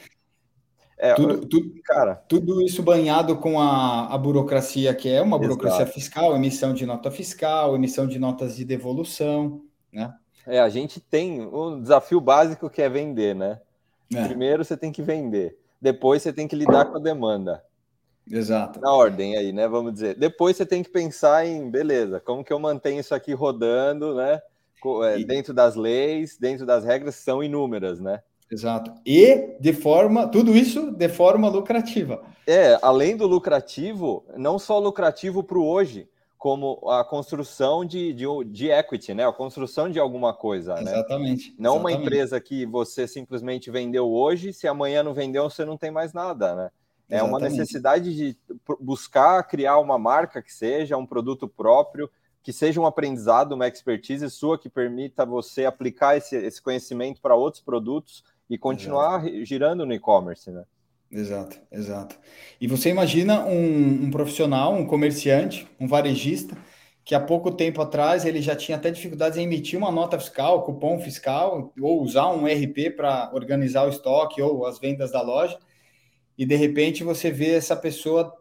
é, 0.97 1.13
tudo, 1.13 1.45
tudo, 1.45 1.81
cara, 1.83 2.15
tudo 2.15 2.61
isso 2.61 2.81
banhado 2.81 3.35
com 3.35 3.59
a, 3.59 4.07
a 4.07 4.17
burocracia 4.17 4.95
que 4.95 5.09
é 5.09 5.21
uma 5.21 5.37
burocracia 5.37 5.81
exato. 5.81 5.91
fiscal, 5.91 6.33
emissão 6.33 6.73
de 6.73 6.85
nota 6.85 7.11
fiscal, 7.11 7.75
emissão 7.75 8.07
de 8.07 8.17
notas 8.17 8.55
de 8.55 8.63
devolução, 8.63 9.63
né? 9.91 10.15
É, 10.45 10.61
a 10.61 10.69
gente 10.69 11.01
tem 11.01 11.41
um 11.41 11.81
desafio 11.81 12.21
básico 12.21 12.69
que 12.69 12.81
é 12.81 12.87
vender, 12.87 13.35
né? 13.35 13.59
É. 14.15 14.23
Primeiro 14.23 14.63
você 14.63 14.77
tem 14.77 14.93
que 14.93 15.01
vender, 15.01 15.59
depois 15.81 16.23
você 16.23 16.31
tem 16.31 16.47
que 16.47 16.55
lidar 16.55 16.85
com 16.85 16.95
a 16.95 17.01
demanda. 17.01 17.61
Exato. 18.29 18.79
Na 18.79 18.91
ordem 18.91 19.37
aí, 19.37 19.51
né? 19.51 19.67
Vamos 19.67 19.93
dizer. 19.93 20.15
Depois 20.15 20.57
você 20.57 20.65
tem 20.65 20.83
que 20.83 20.89
pensar 20.89 21.45
em, 21.45 21.69
beleza, 21.69 22.19
como 22.19 22.43
que 22.43 22.51
eu 22.51 22.59
mantenho 22.59 22.99
isso 22.99 23.15
aqui 23.15 23.33
rodando, 23.33 24.15
né? 24.15 24.41
É, 25.05 25.23
dentro 25.23 25.53
das 25.53 25.75
leis, 25.75 26.37
dentro 26.37 26.65
das 26.65 26.83
regras, 26.83 27.15
são 27.15 27.43
inúmeras, 27.43 27.99
né? 27.99 28.21
Exato. 28.49 28.93
E 29.05 29.57
de 29.59 29.73
forma, 29.73 30.27
tudo 30.27 30.55
isso 30.55 30.91
de 30.91 31.09
forma 31.09 31.49
lucrativa. 31.49 32.23
É, 32.45 32.77
além 32.81 33.17
do 33.17 33.27
lucrativo, 33.27 34.23
não 34.37 34.57
só 34.57 34.79
lucrativo 34.79 35.43
para 35.43 35.57
o 35.57 35.67
hoje, 35.67 36.07
como 36.37 36.79
a 36.89 37.03
construção 37.03 37.83
de, 37.83 38.13
de, 38.13 38.25
de, 38.45 38.69
equity, 38.69 39.13
né? 39.13 39.27
A 39.27 39.33
construção 39.33 39.89
de 39.89 39.99
alguma 39.99 40.33
coisa, 40.33 40.75
né? 40.75 40.81
Exatamente. 40.81 41.55
Não 41.57 41.75
exatamente. 41.75 41.79
uma 41.79 41.91
empresa 41.91 42.39
que 42.39 42.65
você 42.65 43.07
simplesmente 43.07 43.71
vendeu 43.71 44.09
hoje, 44.09 44.53
se 44.53 44.67
amanhã 44.67 45.03
não 45.03 45.13
vendeu, 45.13 45.49
você 45.49 45.65
não 45.65 45.75
tem 45.75 45.91
mais 45.91 46.13
nada, 46.13 46.55
né? 46.55 46.69
É 47.09 47.23
uma 47.23 47.39
necessidade 47.39 48.13
de 48.13 48.37
buscar 48.79 49.41
criar 49.43 49.79
uma 49.79 49.97
marca 49.97 50.41
que 50.41 50.53
seja 50.53 50.97
um 50.97 51.05
produto 51.05 51.47
próprio, 51.47 52.09
que 52.43 52.51
seja 52.51 52.81
um 52.81 52.85
aprendizado, 52.85 53.53
uma 53.53 53.67
expertise 53.67 54.29
sua 54.29 54.57
que 54.59 54.69
permita 54.69 55.25
você 55.25 55.65
aplicar 55.65 56.17
esse, 56.17 56.35
esse 56.35 56.61
conhecimento 56.61 57.21
para 57.21 57.35
outros 57.35 57.63
produtos 57.63 58.23
e 58.49 58.57
continuar 58.57 59.25
exato. 59.25 59.45
girando 59.45 59.85
no 59.85 59.93
e-commerce, 59.93 60.51
né? 60.51 60.63
Exato, 61.09 61.57
exato. 61.71 62.17
E 62.59 62.67
você 62.67 62.89
imagina 62.89 63.45
um, 63.45 64.05
um 64.05 64.11
profissional, 64.11 64.73
um 64.73 64.85
comerciante, 64.85 65.65
um 65.79 65.87
varejista, 65.87 66.57
que 67.05 67.15
há 67.15 67.19
pouco 67.21 67.51
tempo 67.51 67.81
atrás 67.81 68.25
ele 68.25 68.41
já 68.41 68.53
tinha 68.53 68.77
até 68.77 68.91
dificuldades 68.91 69.37
em 69.37 69.43
emitir 69.43 69.79
uma 69.79 69.91
nota 69.91 70.19
fiscal, 70.19 70.63
cupom 70.63 70.99
fiscal, 70.99 71.73
ou 71.81 72.01
usar 72.01 72.27
um 72.27 72.45
RP 72.45 72.93
para 72.97 73.31
organizar 73.33 73.85
o 73.85 73.89
estoque 73.89 74.41
ou 74.41 74.65
as 74.65 74.77
vendas 74.77 75.11
da 75.13 75.21
loja 75.21 75.57
e 76.37 76.45
de 76.45 76.55
repente 76.55 77.03
você 77.03 77.31
vê 77.31 77.55
essa 77.55 77.75
pessoa 77.75 78.33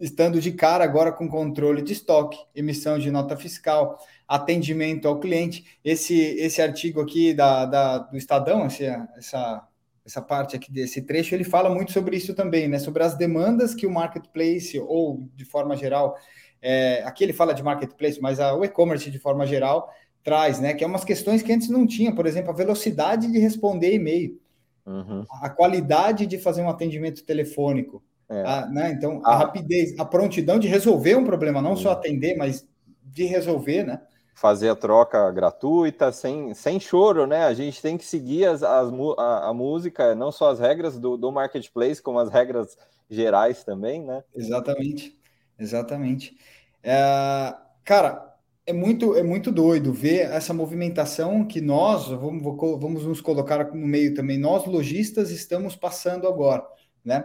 estando 0.00 0.40
de 0.40 0.52
cara 0.52 0.84
agora 0.84 1.12
com 1.12 1.28
controle 1.28 1.82
de 1.82 1.92
estoque, 1.92 2.38
emissão 2.54 2.98
de 2.98 3.10
nota 3.10 3.36
fiscal, 3.36 3.98
atendimento 4.26 5.06
ao 5.08 5.18
cliente. 5.18 5.64
Esse, 5.84 6.18
esse 6.38 6.60
artigo 6.60 7.00
aqui 7.00 7.32
da, 7.32 7.64
da 7.64 7.98
do 7.98 8.16
Estadão, 8.16 8.66
esse, 8.66 8.84
essa, 9.16 9.66
essa 10.04 10.22
parte 10.22 10.56
aqui 10.56 10.72
desse 10.72 11.02
trecho, 11.02 11.34
ele 11.34 11.44
fala 11.44 11.70
muito 11.70 11.92
sobre 11.92 12.16
isso 12.16 12.34
também, 12.34 12.68
né? 12.68 12.78
Sobre 12.78 13.02
as 13.02 13.16
demandas 13.16 13.74
que 13.74 13.86
o 13.86 13.90
marketplace, 13.90 14.78
ou 14.78 15.28
de 15.34 15.44
forma 15.44 15.76
geral, 15.76 16.16
é, 16.60 17.02
aqui 17.04 17.24
ele 17.24 17.32
fala 17.32 17.54
de 17.54 17.62
marketplace, 17.62 18.20
mas 18.20 18.40
a, 18.40 18.54
o 18.54 18.64
e-commerce 18.64 19.10
de 19.10 19.18
forma 19.18 19.46
geral 19.46 19.90
traz, 20.22 20.58
né? 20.58 20.74
Que 20.74 20.82
é 20.82 20.86
umas 20.86 21.04
questões 21.04 21.42
que 21.42 21.52
antes 21.52 21.68
não 21.68 21.86
tinha, 21.86 22.14
por 22.14 22.26
exemplo, 22.26 22.50
a 22.50 22.54
velocidade 22.54 23.30
de 23.30 23.38
responder 23.38 23.94
e-mail 23.94 24.40
uhum. 24.86 25.24
a 25.42 25.48
qualidade 25.48 26.26
de 26.26 26.38
fazer 26.38 26.62
um 26.62 26.68
atendimento 26.68 27.24
telefônico. 27.24 28.02
É. 28.28 28.42
A, 28.42 28.66
né? 28.66 28.92
Então, 28.92 29.20
a 29.24 29.36
rapidez, 29.36 29.98
a 29.98 30.04
prontidão 30.04 30.58
de 30.58 30.68
resolver 30.68 31.14
um 31.16 31.24
problema, 31.24 31.60
não 31.60 31.76
só 31.76 31.92
atender, 31.92 32.36
mas 32.36 32.66
de 33.02 33.24
resolver, 33.24 33.84
né? 33.84 34.00
Fazer 34.34 34.68
a 34.68 34.74
troca 34.74 35.30
gratuita, 35.30 36.10
sem, 36.10 36.54
sem 36.54 36.80
choro, 36.80 37.26
né? 37.26 37.44
A 37.44 37.54
gente 37.54 37.80
tem 37.80 37.96
que 37.96 38.04
seguir 38.04 38.46
as, 38.46 38.62
as 38.62 38.92
a, 39.18 39.48
a, 39.48 39.54
música, 39.54 40.14
não 40.14 40.32
só 40.32 40.50
as 40.50 40.58
regras 40.58 40.98
do, 40.98 41.16
do 41.16 41.30
marketplace, 41.30 42.02
como 42.02 42.18
as 42.18 42.30
regras 42.30 42.76
gerais 43.08 43.62
também, 43.62 44.02
né? 44.02 44.24
Exatamente, 44.34 45.16
exatamente. 45.58 46.36
É, 46.82 47.54
cara, 47.84 48.33
é 48.66 48.72
muito, 48.72 49.14
é 49.14 49.22
muito 49.22 49.52
doido 49.52 49.92
ver 49.92 50.30
essa 50.30 50.54
movimentação 50.54 51.46
que 51.46 51.60
nós, 51.60 52.08
vamos, 52.08 52.42
vamos 52.42 53.04
nos 53.04 53.20
colocar 53.20 53.72
no 53.74 53.86
meio 53.86 54.14
também, 54.14 54.38
nós 54.38 54.64
lojistas 54.64 55.30
estamos 55.30 55.76
passando 55.76 56.26
agora, 56.26 56.66
né? 57.04 57.22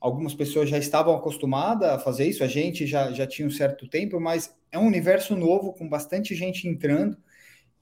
Algumas 0.00 0.32
pessoas 0.32 0.70
já 0.70 0.78
estavam 0.78 1.14
acostumadas 1.14 1.90
a 1.90 1.98
fazer 1.98 2.26
isso, 2.26 2.42
a 2.42 2.46
gente 2.46 2.86
já, 2.86 3.12
já 3.12 3.26
tinha 3.26 3.46
um 3.46 3.50
certo 3.50 3.88
tempo, 3.88 4.18
mas 4.20 4.54
é 4.70 4.78
um 4.78 4.86
universo 4.86 5.36
novo, 5.36 5.72
com 5.72 5.88
bastante 5.88 6.34
gente 6.34 6.66
entrando, 6.68 7.18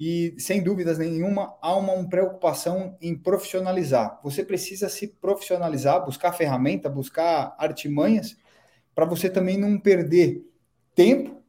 e 0.00 0.34
sem 0.38 0.62
dúvidas 0.62 0.98
nenhuma 0.98 1.56
há 1.60 1.76
uma, 1.76 1.92
uma 1.92 2.08
preocupação 2.08 2.96
em 3.00 3.14
profissionalizar. 3.16 4.18
Você 4.24 4.44
precisa 4.44 4.88
se 4.88 5.08
profissionalizar, 5.08 6.04
buscar 6.04 6.32
ferramenta, 6.32 6.88
buscar 6.88 7.54
artimanhas, 7.58 8.36
para 8.94 9.04
você 9.04 9.28
também 9.30 9.58
não 9.58 9.78
perder 9.78 10.42
tempo 10.94 11.45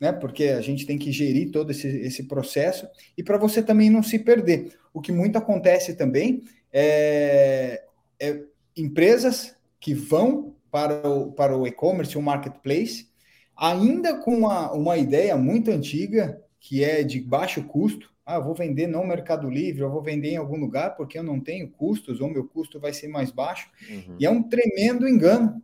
né? 0.00 0.12
Porque 0.12 0.44
a 0.44 0.60
gente 0.60 0.86
tem 0.86 0.98
que 0.98 1.10
gerir 1.10 1.50
todo 1.50 1.70
esse, 1.70 1.88
esse 1.88 2.24
processo 2.24 2.88
e 3.16 3.22
para 3.22 3.38
você 3.38 3.62
também 3.62 3.90
não 3.90 4.02
se 4.02 4.18
perder. 4.18 4.72
O 4.92 5.00
que 5.00 5.12
muito 5.12 5.36
acontece 5.36 5.94
também 5.94 6.42
é, 6.72 7.82
é 8.20 8.42
empresas 8.76 9.56
que 9.80 9.94
vão 9.94 10.54
para 10.70 11.08
o, 11.08 11.32
para 11.32 11.56
o 11.56 11.66
e-commerce, 11.66 12.16
o 12.16 12.22
marketplace, 12.22 13.08
ainda 13.56 14.18
com 14.18 14.34
uma, 14.38 14.72
uma 14.72 14.96
ideia 14.96 15.36
muito 15.36 15.70
antiga, 15.70 16.40
que 16.60 16.84
é 16.84 17.02
de 17.02 17.20
baixo 17.20 17.62
custo. 17.64 18.12
Ah, 18.24 18.36
eu 18.36 18.44
vou 18.44 18.54
vender 18.54 18.86
no 18.86 19.04
Mercado 19.06 19.48
Livre, 19.48 19.80
eu 19.80 19.90
vou 19.90 20.02
vender 20.02 20.30
em 20.30 20.36
algum 20.36 20.58
lugar 20.58 20.96
porque 20.96 21.18
eu 21.18 21.22
não 21.22 21.40
tenho 21.40 21.70
custos, 21.70 22.20
ou 22.20 22.28
meu 22.28 22.46
custo 22.46 22.78
vai 22.78 22.92
ser 22.92 23.08
mais 23.08 23.30
baixo. 23.30 23.70
Uhum. 23.88 24.16
E 24.20 24.26
é 24.26 24.30
um 24.30 24.42
tremendo 24.42 25.08
engano. 25.08 25.62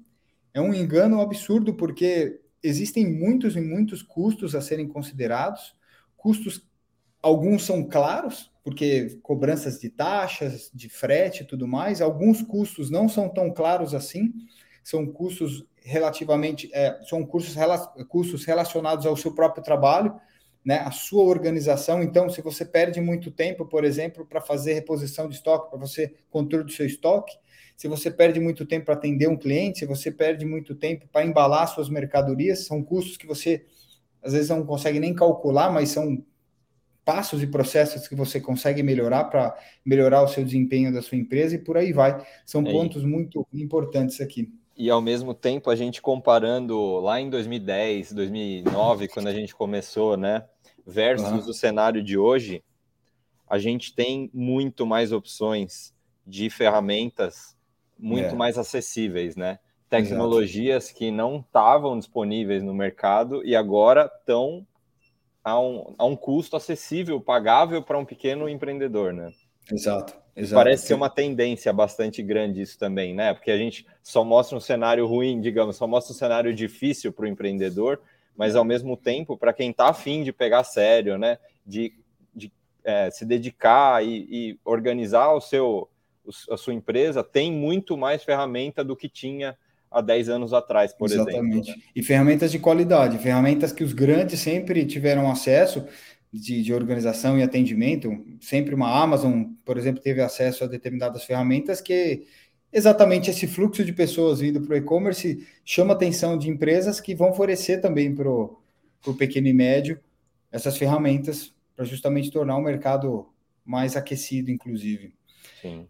É 0.54 0.60
um 0.60 0.72
engano 0.72 1.20
absurdo, 1.20 1.74
porque 1.74 2.40
existem 2.64 3.06
muitos 3.06 3.54
e 3.54 3.60
muitos 3.60 4.02
custos 4.02 4.54
a 4.54 4.62
serem 4.62 4.88
considerados, 4.88 5.76
custos, 6.16 6.66
alguns 7.22 7.64
são 7.64 7.86
claros, 7.86 8.50
porque 8.64 9.18
cobranças 9.22 9.78
de 9.78 9.90
taxas, 9.90 10.70
de 10.72 10.88
frete 10.88 11.42
e 11.42 11.46
tudo 11.46 11.68
mais, 11.68 12.00
alguns 12.00 12.40
custos 12.40 12.90
não 12.90 13.06
são 13.06 13.28
tão 13.28 13.52
claros 13.52 13.94
assim, 13.94 14.32
são 14.82 15.06
custos 15.06 15.66
relativamente, 15.76 16.70
é, 16.72 16.98
são 17.04 17.24
custos, 17.26 17.54
custos 18.08 18.44
relacionados 18.46 19.04
ao 19.04 19.16
seu 19.16 19.34
próprio 19.34 19.62
trabalho, 19.62 20.18
né, 20.64 20.78
a 20.78 20.90
sua 20.90 21.24
organização. 21.24 22.02
Então, 22.02 22.30
se 22.30 22.40
você 22.40 22.64
perde 22.64 23.00
muito 23.00 23.30
tempo, 23.30 23.66
por 23.66 23.84
exemplo, 23.84 24.24
para 24.24 24.40
fazer 24.40 24.74
reposição 24.74 25.28
de 25.28 25.34
estoque, 25.34 25.70
para 25.70 25.78
você 25.78 26.14
controle 26.30 26.64
do 26.64 26.72
seu 26.72 26.86
estoque, 26.86 27.36
se 27.76 27.88
você 27.88 28.10
perde 28.10 28.40
muito 28.40 28.64
tempo 28.64 28.86
para 28.86 28.94
atender 28.94 29.28
um 29.28 29.36
cliente, 29.36 29.80
se 29.80 29.86
você 29.86 30.10
perde 30.10 30.46
muito 30.46 30.74
tempo 30.74 31.06
para 31.12 31.26
embalar 31.26 31.68
suas 31.68 31.88
mercadorias, 31.88 32.66
são 32.66 32.82
custos 32.82 33.16
que 33.16 33.26
você 33.26 33.66
às 34.22 34.32
vezes 34.32 34.48
não 34.48 34.64
consegue 34.64 34.98
nem 34.98 35.12
calcular, 35.12 35.70
mas 35.70 35.90
são 35.90 36.24
passos 37.04 37.42
e 37.42 37.46
processos 37.46 38.08
que 38.08 38.14
você 38.14 38.40
consegue 38.40 38.82
melhorar 38.82 39.24
para 39.24 39.54
melhorar 39.84 40.22
o 40.22 40.28
seu 40.28 40.42
desempenho 40.42 40.90
da 40.92 41.02
sua 41.02 41.18
empresa 41.18 41.56
e 41.56 41.58
por 41.58 41.76
aí 41.76 41.92
vai. 41.92 42.24
São 42.46 42.62
é 42.62 42.72
pontos 42.72 43.04
muito 43.04 43.46
importantes 43.52 44.20
aqui. 44.22 44.50
E 44.76 44.88
ao 44.88 45.02
mesmo 45.02 45.34
tempo, 45.34 45.70
a 45.70 45.76
gente 45.76 46.00
comparando 46.00 46.98
lá 47.00 47.20
em 47.20 47.28
2010, 47.28 48.12
2009, 48.12 49.08
quando 49.08 49.28
a 49.28 49.32
gente 49.32 49.54
começou, 49.54 50.16
né, 50.16 50.44
versus 50.86 51.44
uhum. 51.44 51.50
o 51.50 51.54
cenário 51.54 52.02
de 52.02 52.18
hoje, 52.18 52.62
a 53.48 53.58
gente 53.58 53.94
tem 53.94 54.30
muito 54.32 54.86
mais 54.86 55.12
opções 55.12 55.94
de 56.26 56.48
ferramentas 56.48 57.54
muito 57.98 58.30
é. 58.30 58.34
mais 58.34 58.58
acessíveis, 58.58 59.36
né? 59.36 59.58
Tecnologias 59.88 60.84
Exato. 60.84 60.98
que 60.98 61.10
não 61.10 61.38
estavam 61.38 61.98
disponíveis 61.98 62.62
no 62.62 62.74
mercado 62.74 63.44
e 63.44 63.54
agora 63.54 64.10
estão 64.18 64.66
a 65.42 65.60
um, 65.60 65.94
a 65.96 66.04
um 66.04 66.16
custo 66.16 66.56
acessível, 66.56 67.20
pagável 67.20 67.82
para 67.82 67.98
um 67.98 68.04
pequeno 68.04 68.48
empreendedor, 68.48 69.12
né? 69.12 69.30
Exato. 69.70 70.14
Exato. 70.36 70.64
Parece 70.64 70.88
ser 70.88 70.94
uma 70.94 71.08
tendência 71.08 71.72
bastante 71.72 72.20
grande 72.20 72.60
isso 72.60 72.76
também, 72.76 73.14
né? 73.14 73.32
Porque 73.32 73.52
a 73.52 73.56
gente 73.56 73.86
só 74.02 74.24
mostra 74.24 74.56
um 74.56 74.60
cenário 74.60 75.06
ruim, 75.06 75.40
digamos, 75.40 75.76
só 75.76 75.86
mostra 75.86 76.12
um 76.12 76.16
cenário 76.16 76.52
difícil 76.52 77.12
para 77.12 77.24
o 77.24 77.28
empreendedor, 77.28 78.00
mas 78.36 78.56
ao 78.56 78.64
mesmo 78.64 78.96
tempo, 78.96 79.36
para 79.36 79.52
quem 79.52 79.70
está 79.70 79.88
afim 79.88 80.22
de 80.22 80.32
pegar 80.32 80.64
sério, 80.64 81.18
né? 81.18 81.38
De, 81.64 81.92
de 82.34 82.52
é, 82.82 83.10
se 83.10 83.24
dedicar 83.24 84.04
e, 84.04 84.26
e 84.30 84.58
organizar 84.64 85.32
o 85.32 85.40
seu, 85.40 85.88
a 86.50 86.56
sua 86.56 86.74
empresa 86.74 87.22
tem 87.22 87.52
muito 87.52 87.96
mais 87.96 88.22
ferramenta 88.22 88.82
do 88.82 88.96
que 88.96 89.08
tinha 89.08 89.56
há 89.90 90.00
10 90.00 90.28
anos 90.28 90.52
atrás, 90.52 90.92
por 90.92 91.10
Exatamente. 91.10 91.70
exemplo. 91.70 91.82
Né? 91.82 91.92
E 91.94 92.02
ferramentas 92.02 92.50
de 92.50 92.58
qualidade, 92.58 93.18
ferramentas 93.18 93.72
que 93.72 93.84
os 93.84 93.92
grandes 93.92 94.40
sempre 94.40 94.84
tiveram 94.84 95.30
acesso 95.30 95.86
de, 96.32 96.62
de, 96.62 96.74
organização 96.74 97.38
e 97.38 97.42
atendimento. 97.42 98.10
Sempre 98.40 98.74
uma 98.74 98.90
Amazon, 98.90 99.44
por 99.64 99.78
exemplo, 99.78 100.02
teve 100.02 100.20
acesso 100.20 100.64
a 100.64 100.66
determinadas 100.66 101.22
ferramentas 101.22 101.80
que 101.80 102.26
exatamente 102.74 103.30
esse 103.30 103.46
fluxo 103.46 103.84
de 103.84 103.92
pessoas 103.92 104.40
vindo 104.40 104.60
para 104.60 104.74
o 104.74 104.76
e-commerce 104.76 105.46
chama 105.64 105.94
a 105.94 105.96
atenção 105.96 106.36
de 106.36 106.50
empresas 106.50 107.00
que 107.00 107.14
vão 107.14 107.30
oferecer 107.30 107.80
também 107.80 108.12
para 108.12 108.28
o 108.28 108.58
pequeno 109.16 109.46
e 109.46 109.52
médio 109.52 110.00
essas 110.50 110.76
ferramentas 110.76 111.54
para 111.76 111.84
justamente 111.84 112.30
tornar 112.30 112.56
o 112.56 112.62
mercado 112.62 113.28
mais 113.64 113.96
aquecido, 113.96 114.50
inclusive. 114.50 115.14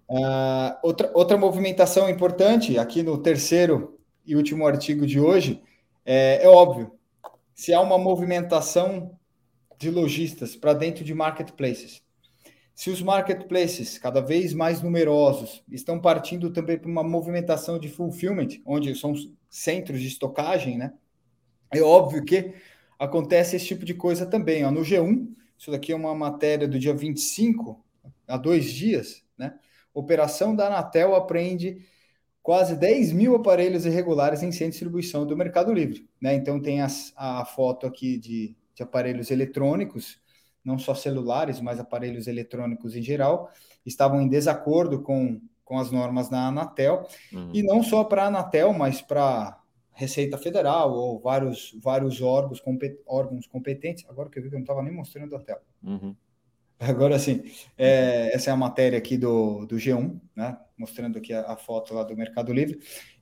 Uh, 0.08 0.76
outra, 0.82 1.10
outra 1.14 1.36
movimentação 1.36 2.08
importante, 2.08 2.78
aqui 2.78 3.02
no 3.02 3.18
terceiro 3.18 3.98
e 4.24 4.36
último 4.36 4.66
artigo 4.66 5.06
de 5.06 5.18
hoje, 5.18 5.62
é, 6.04 6.44
é 6.44 6.48
óbvio. 6.48 6.92
Se 7.54 7.72
há 7.72 7.80
uma 7.80 7.98
movimentação 7.98 9.18
de 9.78 9.90
lojistas 9.90 10.54
para 10.54 10.72
dentro 10.72 11.04
de 11.04 11.12
marketplaces, 11.12 12.03
se 12.74 12.90
os 12.90 13.00
marketplaces, 13.00 13.98
cada 13.98 14.20
vez 14.20 14.52
mais 14.52 14.82
numerosos, 14.82 15.62
estão 15.70 16.00
partindo 16.00 16.50
também 16.50 16.78
para 16.78 16.90
uma 16.90 17.04
movimentação 17.04 17.78
de 17.78 17.88
fulfillment, 17.88 18.60
onde 18.66 18.94
são 18.96 19.14
centros 19.48 20.00
de 20.00 20.08
estocagem, 20.08 20.76
né? 20.76 20.92
É 21.72 21.80
óbvio 21.80 22.24
que 22.24 22.52
acontece 22.98 23.56
esse 23.56 23.66
tipo 23.66 23.84
de 23.84 23.94
coisa 23.94 24.26
também. 24.26 24.64
Ó. 24.64 24.70
No 24.70 24.80
G1, 24.80 25.28
isso 25.56 25.70
daqui 25.70 25.92
é 25.92 25.96
uma 25.96 26.14
matéria 26.14 26.66
do 26.66 26.78
dia 26.78 26.94
25, 26.94 27.82
há 28.26 28.36
dois 28.36 28.72
dias, 28.72 29.22
né? 29.38 29.54
Operação 29.92 30.56
da 30.56 30.66
Anatel 30.66 31.14
apreende 31.14 31.78
quase 32.42 32.76
10 32.76 33.12
mil 33.12 33.36
aparelhos 33.36 33.86
irregulares 33.86 34.42
em 34.42 34.50
centro 34.50 34.66
de 34.66 34.70
distribuição 34.72 35.24
do 35.24 35.36
Mercado 35.36 35.72
Livre. 35.72 36.06
Né? 36.20 36.34
Então 36.34 36.60
tem 36.60 36.82
as, 36.82 37.12
a 37.16 37.44
foto 37.44 37.86
aqui 37.86 38.18
de, 38.18 38.54
de 38.74 38.82
aparelhos 38.82 39.30
eletrônicos, 39.30 40.20
não 40.64 40.78
só 40.78 40.94
celulares, 40.94 41.60
mas 41.60 41.78
aparelhos 41.78 42.26
eletrônicos 42.26 42.96
em 42.96 43.02
geral, 43.02 43.50
estavam 43.84 44.20
em 44.20 44.28
desacordo 44.28 45.02
com 45.02 45.40
com 45.64 45.78
as 45.78 45.90
normas 45.90 46.28
da 46.28 46.48
Anatel, 46.48 47.08
uhum. 47.32 47.50
e 47.52 47.62
não 47.62 47.82
só 47.82 48.04
para 48.04 48.24
a 48.24 48.26
Anatel, 48.26 48.72
mas 48.72 49.00
para 49.00 49.58
Receita 49.92 50.36
Federal 50.36 50.92
ou 50.92 51.18
vários, 51.20 51.74
vários 51.82 52.20
órgãos, 52.20 52.60
compet, 52.60 52.98
órgãos 53.06 53.46
competentes. 53.46 54.04
Agora 54.08 54.28
que 54.28 54.38
eu 54.38 54.42
vi 54.42 54.50
que 54.50 54.54
eu 54.54 54.58
não 54.58 54.64
estava 54.64 54.82
nem 54.82 54.92
mostrando 54.92 55.34
a 55.34 55.40
tela. 55.40 55.62
Uhum. 55.82 56.14
Agora 56.78 57.18
sim, 57.18 57.44
é, 57.78 58.34
essa 58.34 58.50
é 58.50 58.52
a 58.52 58.56
matéria 58.56 58.98
aqui 58.98 59.16
do, 59.16 59.64
do 59.66 59.76
G1, 59.76 60.20
né? 60.36 60.58
Mostrando 60.76 61.18
aqui 61.18 61.32
a, 61.32 61.52
a, 61.52 61.56
foto 61.56 61.94
lá 61.94 62.02
do 62.02 62.16
Mercado 62.16 62.52
Livre. 62.52 62.78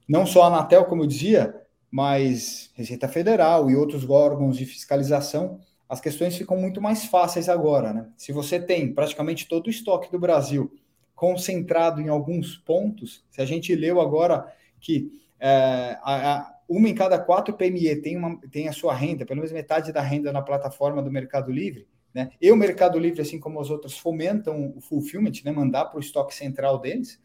Não 0.08 0.26
só 0.26 0.44
a 0.44 0.46
Anatel, 0.46 0.86
como 0.86 1.02
eu 1.02 1.06
dizia, 1.06 1.54
mas 1.90 2.72
Receita 2.74 3.06
Federal 3.06 3.70
e 3.70 3.76
outros 3.76 4.08
órgãos 4.08 4.56
de 4.56 4.64
fiscalização, 4.64 5.60
as 5.92 6.00
questões 6.00 6.34
ficam 6.34 6.56
muito 6.56 6.80
mais 6.80 7.04
fáceis 7.04 7.50
agora, 7.50 7.92
né? 7.92 8.08
Se 8.16 8.32
você 8.32 8.58
tem 8.58 8.94
praticamente 8.94 9.46
todo 9.46 9.66
o 9.66 9.70
estoque 9.70 10.10
do 10.10 10.18
Brasil 10.18 10.72
concentrado 11.14 12.00
em 12.00 12.08
alguns 12.08 12.56
pontos, 12.56 13.22
se 13.28 13.42
a 13.42 13.44
gente 13.44 13.74
leu 13.74 14.00
agora 14.00 14.50
que 14.80 15.12
é, 15.38 15.98
a, 16.02 16.32
a, 16.32 16.54
uma 16.66 16.88
em 16.88 16.94
cada 16.94 17.18
quatro 17.18 17.52
PME 17.52 17.94
tem, 17.96 18.16
uma, 18.16 18.40
tem 18.50 18.68
a 18.68 18.72
sua 18.72 18.94
renda, 18.94 19.26
pelo 19.26 19.36
menos 19.36 19.52
metade 19.52 19.92
da 19.92 20.00
renda 20.00 20.32
na 20.32 20.40
plataforma 20.40 21.02
do 21.02 21.12
Mercado 21.12 21.52
Livre, 21.52 21.86
né? 22.14 22.30
E 22.40 22.50
o 22.50 22.56
Mercado 22.56 22.98
Livre, 22.98 23.20
assim 23.20 23.38
como 23.38 23.60
os 23.60 23.68
outros, 23.68 23.98
fomentam 23.98 24.72
o 24.74 24.80
fulfillment, 24.80 25.44
né? 25.44 25.52
mandar 25.52 25.84
para 25.84 25.98
o 25.98 26.00
estoque 26.00 26.34
central 26.34 26.78
deles. 26.78 27.20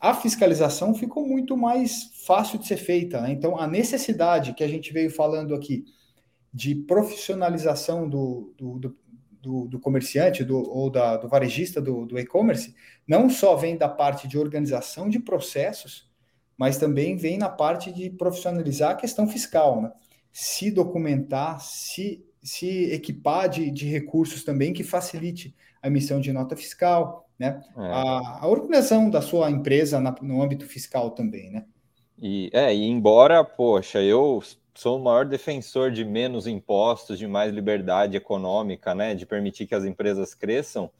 A 0.00 0.14
fiscalização 0.14 0.94
ficou 0.94 1.28
muito 1.28 1.58
mais 1.58 2.04
fácil 2.24 2.58
de 2.58 2.66
ser 2.66 2.78
feita. 2.78 3.20
Né? 3.20 3.32
Então, 3.32 3.58
a 3.58 3.66
necessidade 3.66 4.54
que 4.54 4.64
a 4.64 4.68
gente 4.68 4.94
veio 4.94 5.10
falando 5.10 5.54
aqui 5.54 5.84
de 6.52 6.74
profissionalização 6.74 8.08
do, 8.08 8.52
do, 8.56 8.96
do, 9.40 9.68
do 9.68 9.80
comerciante 9.80 10.44
do, 10.44 10.58
ou 10.58 10.90
da, 10.90 11.16
do 11.16 11.28
varejista 11.28 11.80
do, 11.80 12.04
do 12.04 12.18
e-commerce 12.18 12.74
não 13.06 13.30
só 13.30 13.56
vem 13.56 13.76
da 13.76 13.88
parte 13.88 14.28
de 14.28 14.38
organização 14.38 15.08
de 15.08 15.18
processos, 15.18 16.08
mas 16.56 16.76
também 16.76 17.16
vem 17.16 17.38
na 17.38 17.48
parte 17.48 17.92
de 17.92 18.10
profissionalizar 18.10 18.90
a 18.90 18.96
questão 18.96 19.26
fiscal, 19.26 19.80
né? 19.80 19.92
se 20.32 20.70
documentar, 20.70 21.60
se, 21.60 22.24
se 22.42 22.92
equipar 22.92 23.48
de, 23.48 23.70
de 23.70 23.86
recursos 23.86 24.44
também 24.44 24.72
que 24.72 24.84
facilite 24.84 25.54
a 25.82 25.88
emissão 25.88 26.20
de 26.20 26.32
nota 26.32 26.56
fiscal, 26.56 27.28
né? 27.38 27.62
É. 27.76 27.80
A, 27.80 28.40
a, 28.42 28.46
organização 28.46 29.08
da 29.08 29.22
sua 29.22 29.50
empresa 29.50 29.98
na, 29.98 30.14
no 30.20 30.42
âmbito 30.42 30.66
fiscal 30.66 31.10
também, 31.10 31.50
né? 31.50 31.64
E, 32.18 32.50
é, 32.52 32.74
e 32.74 32.84
embora, 32.84 33.42
poxa, 33.42 34.02
eu 34.02 34.42
sou 34.74 34.98
o 34.98 35.02
maior 35.02 35.24
defensor 35.24 35.90
de 35.90 36.04
menos 36.04 36.46
impostos, 36.46 37.18
de 37.18 37.26
mais 37.26 37.52
liberdade 37.52 38.16
econômica, 38.16 38.94
né? 38.94 39.14
De 39.14 39.26
permitir 39.26 39.66
que 39.66 39.74
as 39.74 39.84
empresas 39.84 40.34
cresçam, 40.34 40.90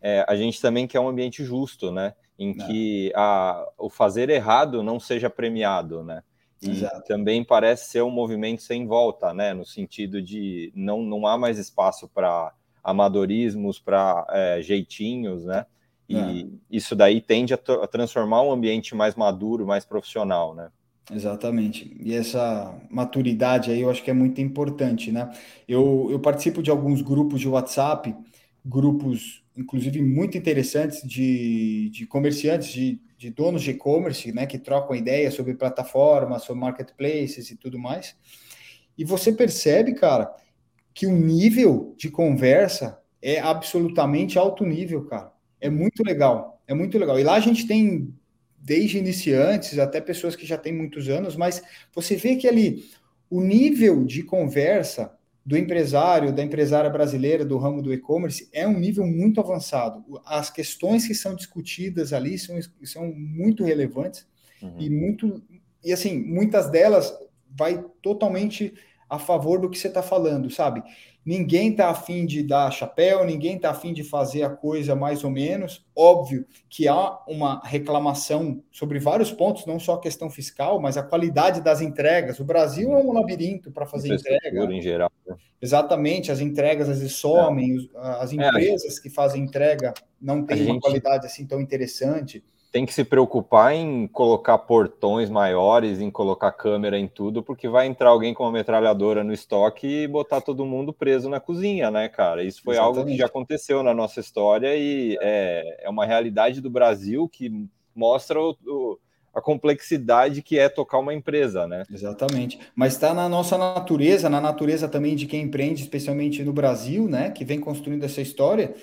é, 0.00 0.24
a 0.28 0.36
gente 0.36 0.60
também 0.60 0.86
quer 0.86 1.00
um 1.00 1.08
ambiente 1.08 1.44
justo, 1.44 1.90
né? 1.90 2.14
em 2.38 2.50
é. 2.50 2.54
que 2.54 3.12
a, 3.14 3.66
o 3.78 3.88
fazer 3.88 4.28
errado 4.28 4.82
não 4.82 4.98
seja 4.98 5.30
premiado, 5.30 6.02
né? 6.02 6.22
E 6.62 6.70
Exato. 6.70 7.02
também 7.06 7.44
parece 7.44 7.90
ser 7.90 8.02
um 8.02 8.10
movimento 8.10 8.62
sem 8.62 8.86
volta, 8.86 9.34
né? 9.34 9.52
No 9.52 9.64
sentido 9.64 10.22
de 10.22 10.72
não, 10.74 11.02
não 11.02 11.26
há 11.26 11.36
mais 11.36 11.58
espaço 11.58 12.08
para 12.08 12.52
amadorismos, 12.82 13.78
para 13.78 14.26
é, 14.30 14.62
jeitinhos, 14.62 15.44
né? 15.44 15.66
E 16.08 16.16
é. 16.16 16.46
isso 16.70 16.94
daí 16.94 17.20
tende 17.20 17.54
a, 17.54 17.58
a, 17.82 17.86
transformar 17.86 18.42
um 18.42 18.52
ambiente 18.52 18.94
mais 18.94 19.14
maduro, 19.14 19.66
mais 19.66 19.84
profissional, 19.84 20.54
né? 20.54 20.70
Exatamente. 21.12 21.94
E 22.00 22.14
essa 22.14 22.74
maturidade 22.90 23.70
aí 23.70 23.80
eu 23.82 23.90
acho 23.90 24.02
que 24.02 24.10
é 24.10 24.14
muito 24.14 24.40
importante, 24.40 25.12
né? 25.12 25.30
Eu, 25.68 26.08
eu 26.10 26.18
participo 26.18 26.62
de 26.62 26.70
alguns 26.70 27.02
grupos 27.02 27.40
de 27.40 27.48
WhatsApp, 27.48 28.14
grupos 28.64 29.42
inclusive 29.56 30.02
muito 30.02 30.36
interessantes 30.36 31.06
de, 31.06 31.90
de 31.90 32.06
comerciantes, 32.06 32.68
de, 32.72 33.00
de 33.18 33.30
donos 33.30 33.62
de 33.62 33.70
e-commerce, 33.70 34.32
né, 34.32 34.46
que 34.46 34.58
trocam 34.58 34.96
ideias 34.96 35.34
sobre 35.34 35.54
plataformas, 35.54 36.42
sobre 36.42 36.60
marketplaces 36.60 37.50
e 37.50 37.56
tudo 37.56 37.78
mais. 37.78 38.16
E 38.98 39.04
você 39.04 39.32
percebe, 39.32 39.94
cara, 39.94 40.34
que 40.94 41.06
o 41.06 41.12
nível 41.12 41.94
de 41.98 42.10
conversa 42.10 43.00
é 43.22 43.40
absolutamente 43.40 44.38
alto 44.38 44.64
nível, 44.64 45.04
cara. 45.06 45.32
É 45.60 45.70
muito 45.70 46.02
legal, 46.04 46.60
é 46.66 46.74
muito 46.74 46.98
legal. 46.98 47.18
E 47.18 47.24
lá 47.24 47.34
a 47.34 47.40
gente 47.40 47.66
tem 47.66 48.14
desde 48.64 48.96
iniciantes 48.96 49.78
até 49.78 50.00
pessoas 50.00 50.34
que 50.34 50.46
já 50.46 50.56
têm 50.56 50.72
muitos 50.72 51.08
anos, 51.10 51.36
mas 51.36 51.62
você 51.94 52.16
vê 52.16 52.34
que 52.36 52.48
ali 52.48 52.82
o 53.28 53.42
nível 53.42 54.04
de 54.04 54.22
conversa 54.22 55.14
do 55.44 55.58
empresário, 55.58 56.32
da 56.32 56.42
empresária 56.42 56.88
brasileira 56.88 57.44
do 57.44 57.58
ramo 57.58 57.82
do 57.82 57.92
e-commerce 57.92 58.48
é 58.50 58.66
um 58.66 58.78
nível 58.78 59.06
muito 59.06 59.38
avançado. 59.38 60.02
As 60.24 60.48
questões 60.48 61.06
que 61.06 61.14
são 61.14 61.34
discutidas 61.34 62.14
ali 62.14 62.38
são, 62.38 62.58
são 62.82 63.12
muito 63.14 63.62
relevantes 63.62 64.26
uhum. 64.62 64.80
e 64.80 64.88
muito 64.88 65.42
e 65.84 65.92
assim 65.92 66.18
muitas 66.18 66.70
delas 66.70 67.14
vai 67.50 67.84
totalmente 68.00 68.72
a 69.08 69.18
favor 69.18 69.60
do 69.60 69.70
que 69.70 69.78
você 69.78 69.88
está 69.88 70.02
falando, 70.02 70.50
sabe? 70.50 70.82
Ninguém 71.24 71.70
está 71.70 71.88
afim 71.88 72.26
de 72.26 72.42
dar 72.42 72.70
chapéu, 72.70 73.24
ninguém 73.24 73.56
está 73.56 73.70
afim 73.70 73.94
de 73.94 74.04
fazer 74.04 74.42
a 74.42 74.50
coisa 74.50 74.94
mais 74.94 75.24
ou 75.24 75.30
menos. 75.30 75.82
Óbvio 75.96 76.44
que 76.68 76.86
há 76.86 77.18
uma 77.26 77.62
reclamação 77.64 78.62
sobre 78.70 78.98
vários 78.98 79.32
pontos, 79.32 79.64
não 79.64 79.78
só 79.78 79.94
a 79.94 80.00
questão 80.00 80.28
fiscal, 80.28 80.78
mas 80.78 80.98
a 80.98 81.02
qualidade 81.02 81.62
das 81.62 81.80
entregas. 81.80 82.40
O 82.40 82.44
Brasil 82.44 82.92
é 82.92 82.96
um 82.96 83.12
labirinto 83.12 83.70
para 83.70 83.86
fazer 83.86 84.12
entrega. 84.12 84.64
Em 84.70 84.82
geral. 84.82 85.10
Né? 85.26 85.34
Exatamente, 85.62 86.30
as 86.30 86.40
entregas 86.40 86.90
às 86.90 86.98
vezes 86.98 87.14
somem, 87.14 87.88
é. 87.94 87.98
as 88.20 88.30
empresas 88.34 88.98
é, 88.98 89.00
que 89.00 89.08
fazem 89.08 89.42
entrega 89.42 89.94
não 90.20 90.44
têm 90.44 90.66
uma 90.66 90.78
qualidade 90.78 91.24
assim 91.24 91.46
tão 91.46 91.58
interessante 91.58 92.44
tem 92.74 92.84
que 92.84 92.92
se 92.92 93.04
preocupar 93.04 93.72
em 93.72 94.08
colocar 94.08 94.58
portões 94.58 95.30
maiores, 95.30 96.00
em 96.00 96.10
colocar 96.10 96.50
câmera 96.50 96.98
em 96.98 97.06
tudo, 97.06 97.40
porque 97.40 97.68
vai 97.68 97.86
entrar 97.86 98.08
alguém 98.08 98.34
com 98.34 98.42
uma 98.42 98.50
metralhadora 98.50 99.22
no 99.22 99.32
estoque 99.32 99.86
e 99.86 100.08
botar 100.08 100.40
todo 100.40 100.66
mundo 100.66 100.92
preso 100.92 101.28
na 101.28 101.38
cozinha, 101.38 101.88
né, 101.88 102.08
cara? 102.08 102.42
Isso 102.42 102.60
foi 102.64 102.74
Exatamente. 102.74 102.98
algo 102.98 103.08
que 103.08 103.16
já 103.16 103.26
aconteceu 103.26 103.80
na 103.84 103.94
nossa 103.94 104.18
história 104.18 104.74
e 104.74 105.16
é, 105.22 105.84
é 105.84 105.88
uma 105.88 106.04
realidade 106.04 106.60
do 106.60 106.68
Brasil 106.68 107.28
que 107.28 107.64
mostra 107.94 108.40
o, 108.40 108.56
o, 108.66 108.98
a 109.32 109.40
complexidade 109.40 110.42
que 110.42 110.58
é 110.58 110.68
tocar 110.68 110.98
uma 110.98 111.14
empresa, 111.14 111.68
né? 111.68 111.84
Exatamente. 111.88 112.58
Mas 112.74 112.94
está 112.94 113.14
na 113.14 113.28
nossa 113.28 113.56
natureza, 113.56 114.28
na 114.28 114.40
natureza 114.40 114.88
também 114.88 115.14
de 115.14 115.26
quem 115.26 115.42
empreende, 115.42 115.80
especialmente 115.80 116.42
no 116.42 116.52
Brasil, 116.52 117.06
né, 117.08 117.30
que 117.30 117.44
vem 117.44 117.60
construindo 117.60 118.02
essa 118.02 118.20
história 118.20 118.74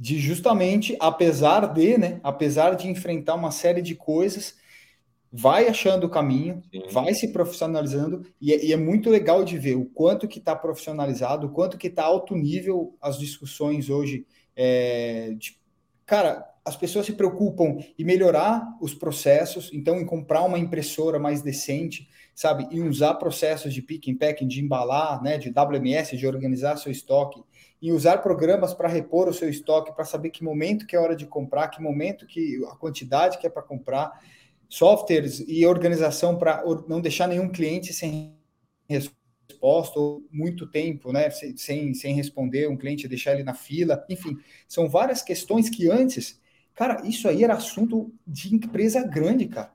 de 0.00 0.18
justamente, 0.18 0.96
apesar 0.98 1.66
de, 1.66 1.98
né, 1.98 2.20
apesar 2.22 2.74
de 2.74 2.88
enfrentar 2.88 3.34
uma 3.34 3.50
série 3.50 3.82
de 3.82 3.94
coisas, 3.94 4.56
vai 5.30 5.68
achando 5.68 6.06
o 6.06 6.08
caminho, 6.08 6.62
Sim. 6.72 6.84
vai 6.90 7.12
se 7.12 7.28
profissionalizando, 7.28 8.24
e 8.40 8.54
é, 8.54 8.64
e 8.64 8.72
é, 8.72 8.76
muito 8.78 9.10
legal 9.10 9.44
de 9.44 9.58
ver 9.58 9.76
o 9.76 9.84
quanto 9.84 10.26
que 10.26 10.38
está 10.38 10.56
profissionalizado, 10.56 11.46
o 11.46 11.50
quanto 11.50 11.76
que 11.76 11.88
está 11.88 12.02
alto 12.02 12.34
nível 12.34 12.96
as 12.98 13.18
discussões 13.18 13.90
hoje. 13.90 14.26
É, 14.56 15.34
de, 15.36 15.60
cara, 16.06 16.50
as 16.64 16.76
pessoas 16.76 17.04
se 17.04 17.12
preocupam 17.12 17.76
em 17.98 18.04
melhorar 18.04 18.66
os 18.80 18.94
processos, 18.94 19.70
então 19.70 20.00
em 20.00 20.06
comprar 20.06 20.42
uma 20.42 20.58
impressora 20.58 21.18
mais 21.18 21.42
decente, 21.42 22.08
sabe, 22.34 22.66
e 22.70 22.80
usar 22.80 23.14
processos 23.14 23.74
de 23.74 23.82
picking, 23.82 24.16
packing, 24.16 24.48
de 24.48 24.64
embalar, 24.64 25.22
né, 25.22 25.36
de 25.36 25.50
WMS, 25.50 26.16
de 26.16 26.26
organizar 26.26 26.78
seu 26.78 26.90
estoque, 26.90 27.42
e 27.80 27.92
usar 27.92 28.18
programas 28.18 28.74
para 28.74 28.88
repor 28.88 29.28
o 29.28 29.32
seu 29.32 29.48
estoque, 29.48 29.94
para 29.94 30.04
saber 30.04 30.30
que 30.30 30.44
momento 30.44 30.86
que 30.86 30.94
é 30.94 31.00
hora 31.00 31.16
de 31.16 31.26
comprar, 31.26 31.68
que 31.68 31.80
momento 31.80 32.26
que 32.26 32.62
a 32.66 32.76
quantidade 32.76 33.38
que 33.38 33.46
é 33.46 33.50
para 33.50 33.62
comprar, 33.62 34.20
softwares 34.68 35.42
e 35.48 35.66
organização 35.66 36.36
para 36.38 36.62
não 36.86 37.00
deixar 37.00 37.26
nenhum 37.26 37.48
cliente 37.48 37.92
sem 37.92 38.34
resposta 38.88 39.98
ou 39.98 40.22
muito 40.30 40.66
tempo, 40.66 41.12
né, 41.12 41.28
sem, 41.30 41.92
sem 41.94 42.14
responder 42.14 42.68
um 42.68 42.76
cliente, 42.76 43.08
deixar 43.08 43.34
ele 43.34 43.42
na 43.42 43.54
fila, 43.54 44.04
enfim, 44.08 44.36
são 44.68 44.88
várias 44.88 45.22
questões 45.22 45.68
que 45.68 45.90
antes, 45.90 46.40
cara, 46.74 47.06
isso 47.06 47.28
aí 47.28 47.42
era 47.42 47.54
assunto 47.54 48.12
de 48.26 48.54
empresa 48.54 49.02
grande, 49.02 49.48
cara. 49.48 49.72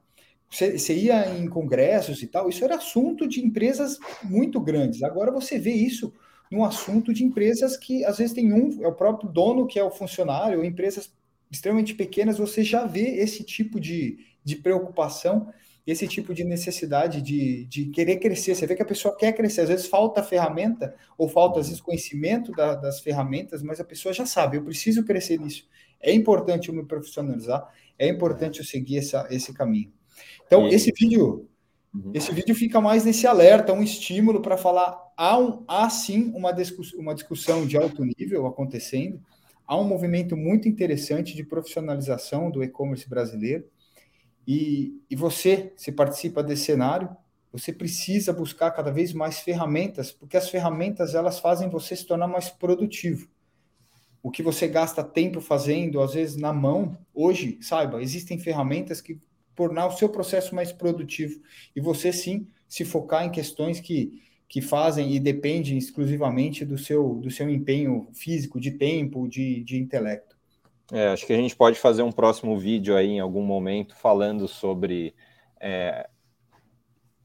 Você, 0.50 0.78
você 0.78 0.96
ia 0.96 1.38
em 1.38 1.48
congressos 1.50 2.22
e 2.22 2.28
tal, 2.28 2.48
isso 2.48 2.64
era 2.64 2.76
assunto 2.76 3.28
de 3.28 3.44
empresas 3.44 4.00
muito 4.24 4.62
grandes. 4.62 5.04
Agora 5.04 5.32
você 5.32 5.60
vê 5.60 5.72
isso 5.72 6.14
num 6.52 6.64
assunto 6.64 7.14
de 7.14 7.24
empresas 7.24 7.78
que 7.78 8.04
às 8.06 8.18
vezes 8.18 8.34
tem 8.34 8.54
um, 8.54 8.84
é 8.84 8.88
o 8.88 8.94
próprio 8.94 9.30
dono 9.30 9.68
que 9.68 9.80
é 9.80 9.84
o 9.84 9.92
funcionário, 9.92 10.60
ou 10.60 10.66
empresas 10.66 11.12
extremamente 11.52 11.94
pequenas, 11.94 12.38
você 12.38 12.64
já 12.64 12.86
vê 12.86 13.18
esse 13.18 13.44
tipo 13.44 13.80
de, 13.80 14.20
de 14.44 14.56
preocupação, 14.58 15.52
esse 15.86 16.08
tipo 16.08 16.34
de 16.34 16.44
necessidade 16.44 17.22
de, 17.22 17.66
de 17.66 17.86
querer 17.86 18.18
crescer. 18.18 18.56
Você 18.56 18.66
vê 18.66 18.76
que 18.76 18.82
a 18.82 18.86
pessoa 18.86 19.16
quer 19.16 19.34
crescer, 19.34 19.62
às 19.62 19.70
vezes 19.70 19.86
falta 19.86 20.24
ferramenta, 20.24 20.96
ou 21.18 21.30
falta 21.30 21.60
às 21.60 21.68
vezes 21.68 21.82
conhecimento 21.82 22.52
da, 22.52 22.76
das 22.76 23.00
ferramentas, 23.00 23.62
mas 23.62 23.80
a 23.80 23.84
pessoa 23.84 24.14
já 24.14 24.26
sabe, 24.26 24.58
eu 24.58 24.64
preciso 24.64 25.04
crescer 25.04 25.40
nisso. 25.40 25.68
É 26.02 26.12
importante 26.12 26.70
eu 26.70 26.76
me 26.76 26.84
profissionalizar, 26.84 27.68
é 27.98 28.08
importante 28.08 28.60
eu 28.60 28.66
seguir 28.66 28.98
essa, 28.98 29.28
esse 29.30 29.54
caminho. 29.54 29.92
Então, 30.46 30.68
esse 30.68 30.92
vídeo 30.92 31.48
Uhum. 31.96 32.12
Esse 32.14 32.34
vídeo 32.34 32.54
fica 32.54 32.82
mais 32.82 33.06
nesse 33.06 33.26
alerta, 33.26 33.72
um 33.72 33.82
estímulo 33.82 34.42
para 34.42 34.58
falar 34.58 35.02
há, 35.16 35.40
um, 35.40 35.64
há 35.68 35.90
sim 35.90 36.32
uma, 36.36 36.52
discuss, 36.52 36.94
uma 36.94 37.16
discussão 37.16 37.66
de 37.66 37.78
alto 37.78 38.04
nível 38.04 38.46
acontecendo, 38.46 39.22
há 39.66 39.78
um 39.78 39.86
movimento 39.86 40.36
muito 40.36 40.68
interessante 40.68 41.36
de 41.36 41.44
profissionalização 41.44 42.52
do 42.52 42.62
e-commerce 42.64 43.08
brasileiro. 43.08 43.66
E, 44.46 45.02
e 45.10 45.16
você, 45.16 45.74
se 45.78 45.92
participa 45.92 46.44
desse 46.44 46.66
cenário, 46.66 47.10
você 47.52 47.72
precisa 47.72 48.34
buscar 48.34 48.72
cada 48.72 48.92
vez 48.92 49.14
mais 49.14 49.40
ferramentas, 49.40 50.12
porque 50.12 50.36
as 50.36 50.50
ferramentas 50.50 51.16
elas 51.16 51.40
fazem 51.40 51.70
você 51.70 51.96
se 51.96 52.06
tornar 52.06 52.28
mais 52.28 52.50
produtivo. 52.50 53.30
O 54.22 54.30
que 54.30 54.44
você 54.44 54.68
gasta 54.68 55.04
tempo 55.04 55.40
fazendo, 55.40 56.02
às 56.02 56.14
vezes 56.14 56.36
na 56.36 56.52
mão, 56.52 56.98
hoje, 57.14 57.58
saiba, 57.62 58.02
existem 58.02 58.38
ferramentas 58.38 59.00
que 59.00 59.20
tornar 59.56 59.88
o 59.88 59.92
seu 59.92 60.10
processo 60.10 60.54
mais 60.54 60.72
produtivo 60.72 61.40
e 61.76 61.82
você 61.82 62.12
sim 62.12 62.48
se 62.68 62.84
focar 62.84 63.26
em 63.26 63.32
questões 63.32 63.80
que, 63.80 64.22
que 64.48 64.62
fazem 64.62 65.14
e 65.14 65.20
dependem 65.20 65.78
exclusivamente 65.78 66.66
do 66.66 66.78
seu, 66.78 67.16
do 67.16 67.32
seu 67.32 67.50
empenho 67.50 68.08
físico, 68.14 68.60
de 68.60 68.72
tempo, 68.72 69.28
de, 69.28 69.64
de 69.64 69.78
intelecto. 69.78 70.36
É, 70.92 71.08
acho 71.08 71.26
que 71.26 71.34
a 71.34 71.38
gente 71.38 71.56
pode 71.56 71.80
fazer 71.80 72.04
um 72.04 72.12
próximo 72.12 72.58
vídeo 72.58 72.96
aí 72.96 73.12
em 73.12 73.20
algum 73.20 73.44
momento 73.44 73.96
falando 73.96 74.48
sobre 74.48 75.16
é, 75.60 76.08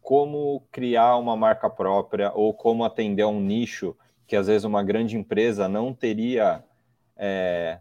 como 0.00 0.66
criar 0.72 1.16
uma 1.16 1.36
marca 1.36 1.68
própria 1.68 2.32
ou 2.32 2.54
como 2.54 2.84
atender 2.84 3.22
a 3.22 3.28
um 3.28 3.40
nicho 3.40 3.94
que 4.30 4.36
às 4.36 4.46
vezes 4.46 4.64
uma 4.64 4.82
grande 4.84 5.16
empresa 5.16 5.68
não 5.68 5.92
teria. 5.92 6.62
É, 7.16 7.80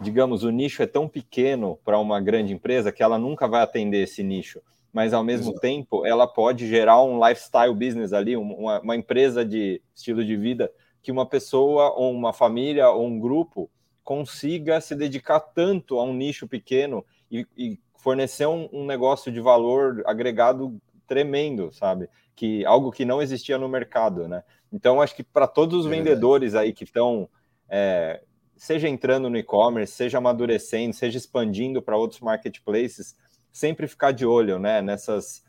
digamos, 0.00 0.42
o 0.42 0.50
nicho 0.50 0.82
é 0.82 0.86
tão 0.86 1.08
pequeno 1.08 1.78
para 1.84 1.98
uma 1.98 2.20
grande 2.20 2.52
empresa 2.52 2.92
que 2.92 3.02
ela 3.02 3.18
nunca 3.18 3.48
vai 3.48 3.62
atender 3.62 4.02
esse 4.02 4.22
nicho 4.22 4.60
mas 4.96 5.12
ao 5.12 5.22
mesmo 5.22 5.50
Exato. 5.50 5.60
tempo 5.60 6.06
ela 6.06 6.26
pode 6.26 6.66
gerar 6.66 7.02
um 7.02 7.22
lifestyle 7.22 7.74
business 7.74 8.14
ali, 8.14 8.34
uma, 8.34 8.80
uma, 8.80 8.96
empresa 8.96 9.44
de 9.44 9.82
estilo 9.94 10.24
de 10.24 10.34
vida 10.38 10.72
que 11.02 11.12
uma 11.12 11.26
pessoa 11.26 11.92
ou 11.94 12.10
uma 12.10 12.32
família 12.32 12.88
ou 12.88 13.06
um 13.06 13.20
grupo 13.20 13.70
consiga 14.02 14.80
se 14.80 14.94
dedicar 14.94 15.38
tanto 15.38 15.98
a 15.98 16.02
um 16.02 16.14
nicho 16.14 16.48
pequeno 16.48 17.04
e, 17.30 17.46
e 17.58 17.78
fornecer 17.98 18.46
um, 18.46 18.70
um, 18.72 18.86
negócio 18.86 19.30
de 19.30 19.38
valor 19.38 20.02
agregado 20.06 20.80
tremendo, 21.06 21.70
sabe? 21.74 22.08
Que 22.34 22.64
algo 22.64 22.90
que 22.90 23.04
não 23.04 23.20
existia 23.20 23.58
no 23.58 23.68
mercado, 23.68 24.26
né? 24.26 24.44
Então 24.72 25.02
acho 25.02 25.14
que 25.14 25.22
para 25.22 25.46
todos 25.46 25.84
os 25.84 25.92
é 25.92 25.94
vendedores 25.94 26.54
aí 26.54 26.72
que 26.72 26.84
estão 26.84 27.28
é, 27.68 28.22
seja 28.56 28.88
entrando 28.88 29.28
no 29.28 29.36
e-commerce, 29.36 29.92
seja 29.92 30.18
amadurecendo, 30.18 30.94
seja 30.94 31.18
expandindo 31.18 31.82
para 31.82 31.96
outros 31.96 32.20
marketplaces, 32.20 33.14
sempre 33.52 33.86
ficar 33.86 34.12
de 34.12 34.24
olho, 34.24 34.58
né? 34.58 34.80
Nessas, 34.80 35.44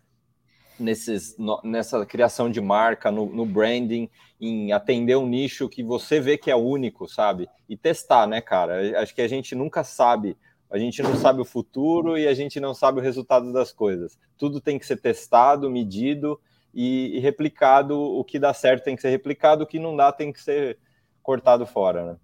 nesses, 0.80 1.38
no, 1.38 1.60
nessa 1.64 2.06
criação 2.06 2.50
de 2.50 2.62
marca, 2.62 3.10
no, 3.10 3.26
no, 3.26 3.46
branding, 3.46 4.10
em 4.40 4.72
atender 4.72 5.16
um 5.16 5.28
nicho 5.28 5.70
que 5.70 5.84
você 5.84 6.20
vê 6.20 6.38
que 6.38 6.52
é 6.52 6.56
único, 6.56 7.08
sabe? 7.08 7.50
E 7.68 7.78
testar, 7.78 8.28
né, 8.28 8.42
cara? 8.42 9.02
Acho 9.02 9.16
que 9.16 9.22
a 9.22 9.28
gente 9.28 9.56
nunca 9.56 9.84
sabe. 9.84 10.38
A 10.70 10.78
gente 10.78 11.02
não 11.02 11.16
sabe 11.16 11.40
o 11.40 11.46
futuro 11.46 12.18
e 12.18 12.28
a 12.28 12.34
gente 12.34 12.60
não 12.60 12.74
sabe 12.74 13.00
o 13.00 13.04
resultado 13.04 13.54
das 13.54 13.72
coisas. 13.72 14.20
Tudo 14.38 14.60
tem 14.60 14.78
que 14.78 14.86
ser 14.86 14.98
testado, 14.98 15.72
medido 15.72 16.40
e, 16.74 17.16
e 17.16 17.20
replicado. 17.20 17.98
O 17.98 18.24
que 18.24 18.38
dá 18.38 18.54
certo 18.54 18.84
tem 18.84 18.96
que 18.96 19.02
ser 19.02 19.10
replicado, 19.10 19.64
o 19.64 19.68
que 19.68 19.80
não 19.80 19.96
dá 19.96 20.12
tem 20.12 20.34
que 20.34 20.42
ser 20.42 20.78
cortado 21.24 21.66
fora, 21.66 22.06
né? 22.06 22.18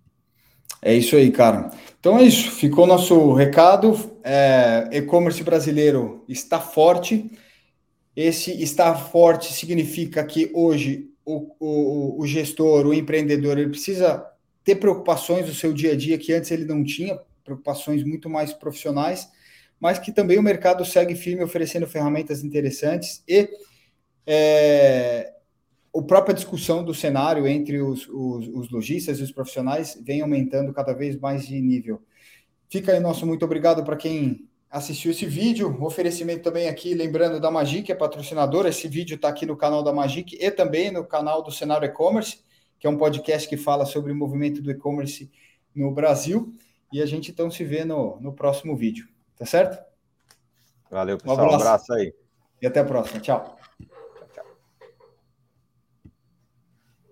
É 0.82 0.94
isso 0.94 1.16
aí, 1.16 1.32
cara. 1.32 1.72
Então 2.00 2.18
é 2.18 2.24
isso. 2.24 2.52
Ficou 2.52 2.86
nosso 2.86 3.34
recado. 3.34 4.12
É, 4.24 4.90
e-commerce 4.92 5.44
brasileiro 5.44 6.24
está 6.28 6.60
forte. 6.60 7.32
Esse 8.16 8.62
estar 8.62 8.96
forte 8.96 9.54
significa 9.54 10.24
que 10.24 10.52
hoje 10.54 11.10
o, 11.26 11.56
o, 11.60 12.22
o 12.22 12.28
gestor, 12.28 12.86
o 12.86 12.94
empreendedor, 12.94 13.58
ele 13.58 13.70
precisa 13.70 14.26
ter 14.64 14.76
preocupações 14.76 15.46
do 15.46 15.54
seu 15.54 15.74
dia 15.74 15.94
a 15.94 15.96
dia 15.96 16.18
que 16.18 16.34
antes 16.34 16.52
ele 16.52 16.66
não 16.66 16.84
tinha, 16.84 17.20
preocupações 17.44 18.04
muito 18.04 18.30
mais 18.30 18.54
profissionais, 18.54 19.28
mas 19.80 20.00
que 20.00 20.12
também 20.12 20.38
o 20.38 20.44
mercado 20.44 20.86
segue 20.86 21.16
firme 21.16 21.44
oferecendo 21.44 21.88
ferramentas 21.88 22.44
interessantes 22.44 23.24
e 23.28 23.50
é, 24.26 25.33
a 25.96 26.02
própria 26.02 26.34
discussão 26.34 26.84
do 26.84 26.94
cenário 26.94 27.48
entre 27.48 27.82
os, 27.82 28.08
os, 28.10 28.48
os, 28.48 28.70
lojistas 28.72 29.20
e 29.20 29.24
os 29.24 29.32
profissionais 29.32 30.00
vem 30.04 30.22
aumentando 30.22 30.74
cada 30.74 30.94
vez 30.94 31.20
mais 31.20 31.46
de 31.46 31.60
nível. 31.62 32.02
Fica 32.70 32.92
aí 32.92 33.00
nosso 33.00 33.28
muito 33.28 33.46
obrigado 33.46 33.84
para 33.84 33.96
quem 33.96 34.48
assistiu 34.70 35.12
esse 35.12 35.28
vídeo. 35.28 35.78
oferecimento 35.84 36.42
também 36.42 36.68
aqui, 36.68 36.96
lembrando 36.96 37.40
da 37.40 37.52
Magic, 37.52 37.92
é 37.92 37.96
patrocinadora. 37.96 38.70
Esse 38.70 38.88
vídeo 38.88 39.16
está 39.16 39.30
aqui 39.30 39.46
no 39.46 39.56
canal 39.56 39.84
da 39.84 39.94
Magic 39.94 40.36
e 40.36 40.50
também 40.50 40.90
no 40.90 41.06
canal 41.06 41.44
do 41.44 41.52
Cenário 41.52 41.86
E-Commerce, 41.86 42.40
que 42.80 42.88
é 42.88 42.90
um 42.90 42.98
podcast 42.98 43.48
que 43.48 43.56
fala 43.56 43.86
sobre 43.86 44.12
o 44.12 44.16
movimento 44.16 44.64
do 44.64 44.72
e-commerce 44.72 45.32
no 45.76 45.92
Brasil. 45.92 46.52
E 46.92 47.02
a 47.02 47.06
gente 47.06 47.30
então 47.30 47.52
se 47.52 47.64
vê 47.64 47.86
no, 47.86 48.20
no 48.20 48.34
próximo 48.34 48.76
vídeo. 48.76 49.08
Tá 49.38 49.46
certo? 49.46 49.84
Valeu, 50.90 51.18
pessoal. 51.20 51.38
Um 51.38 51.42
abraço. 51.42 51.58
um 51.58 51.68
abraço 51.68 51.94
aí. 51.94 52.14
E 52.60 52.66
até 52.66 52.80
a 52.80 52.86
próxima. 52.86 53.20
Tchau. 53.20 53.63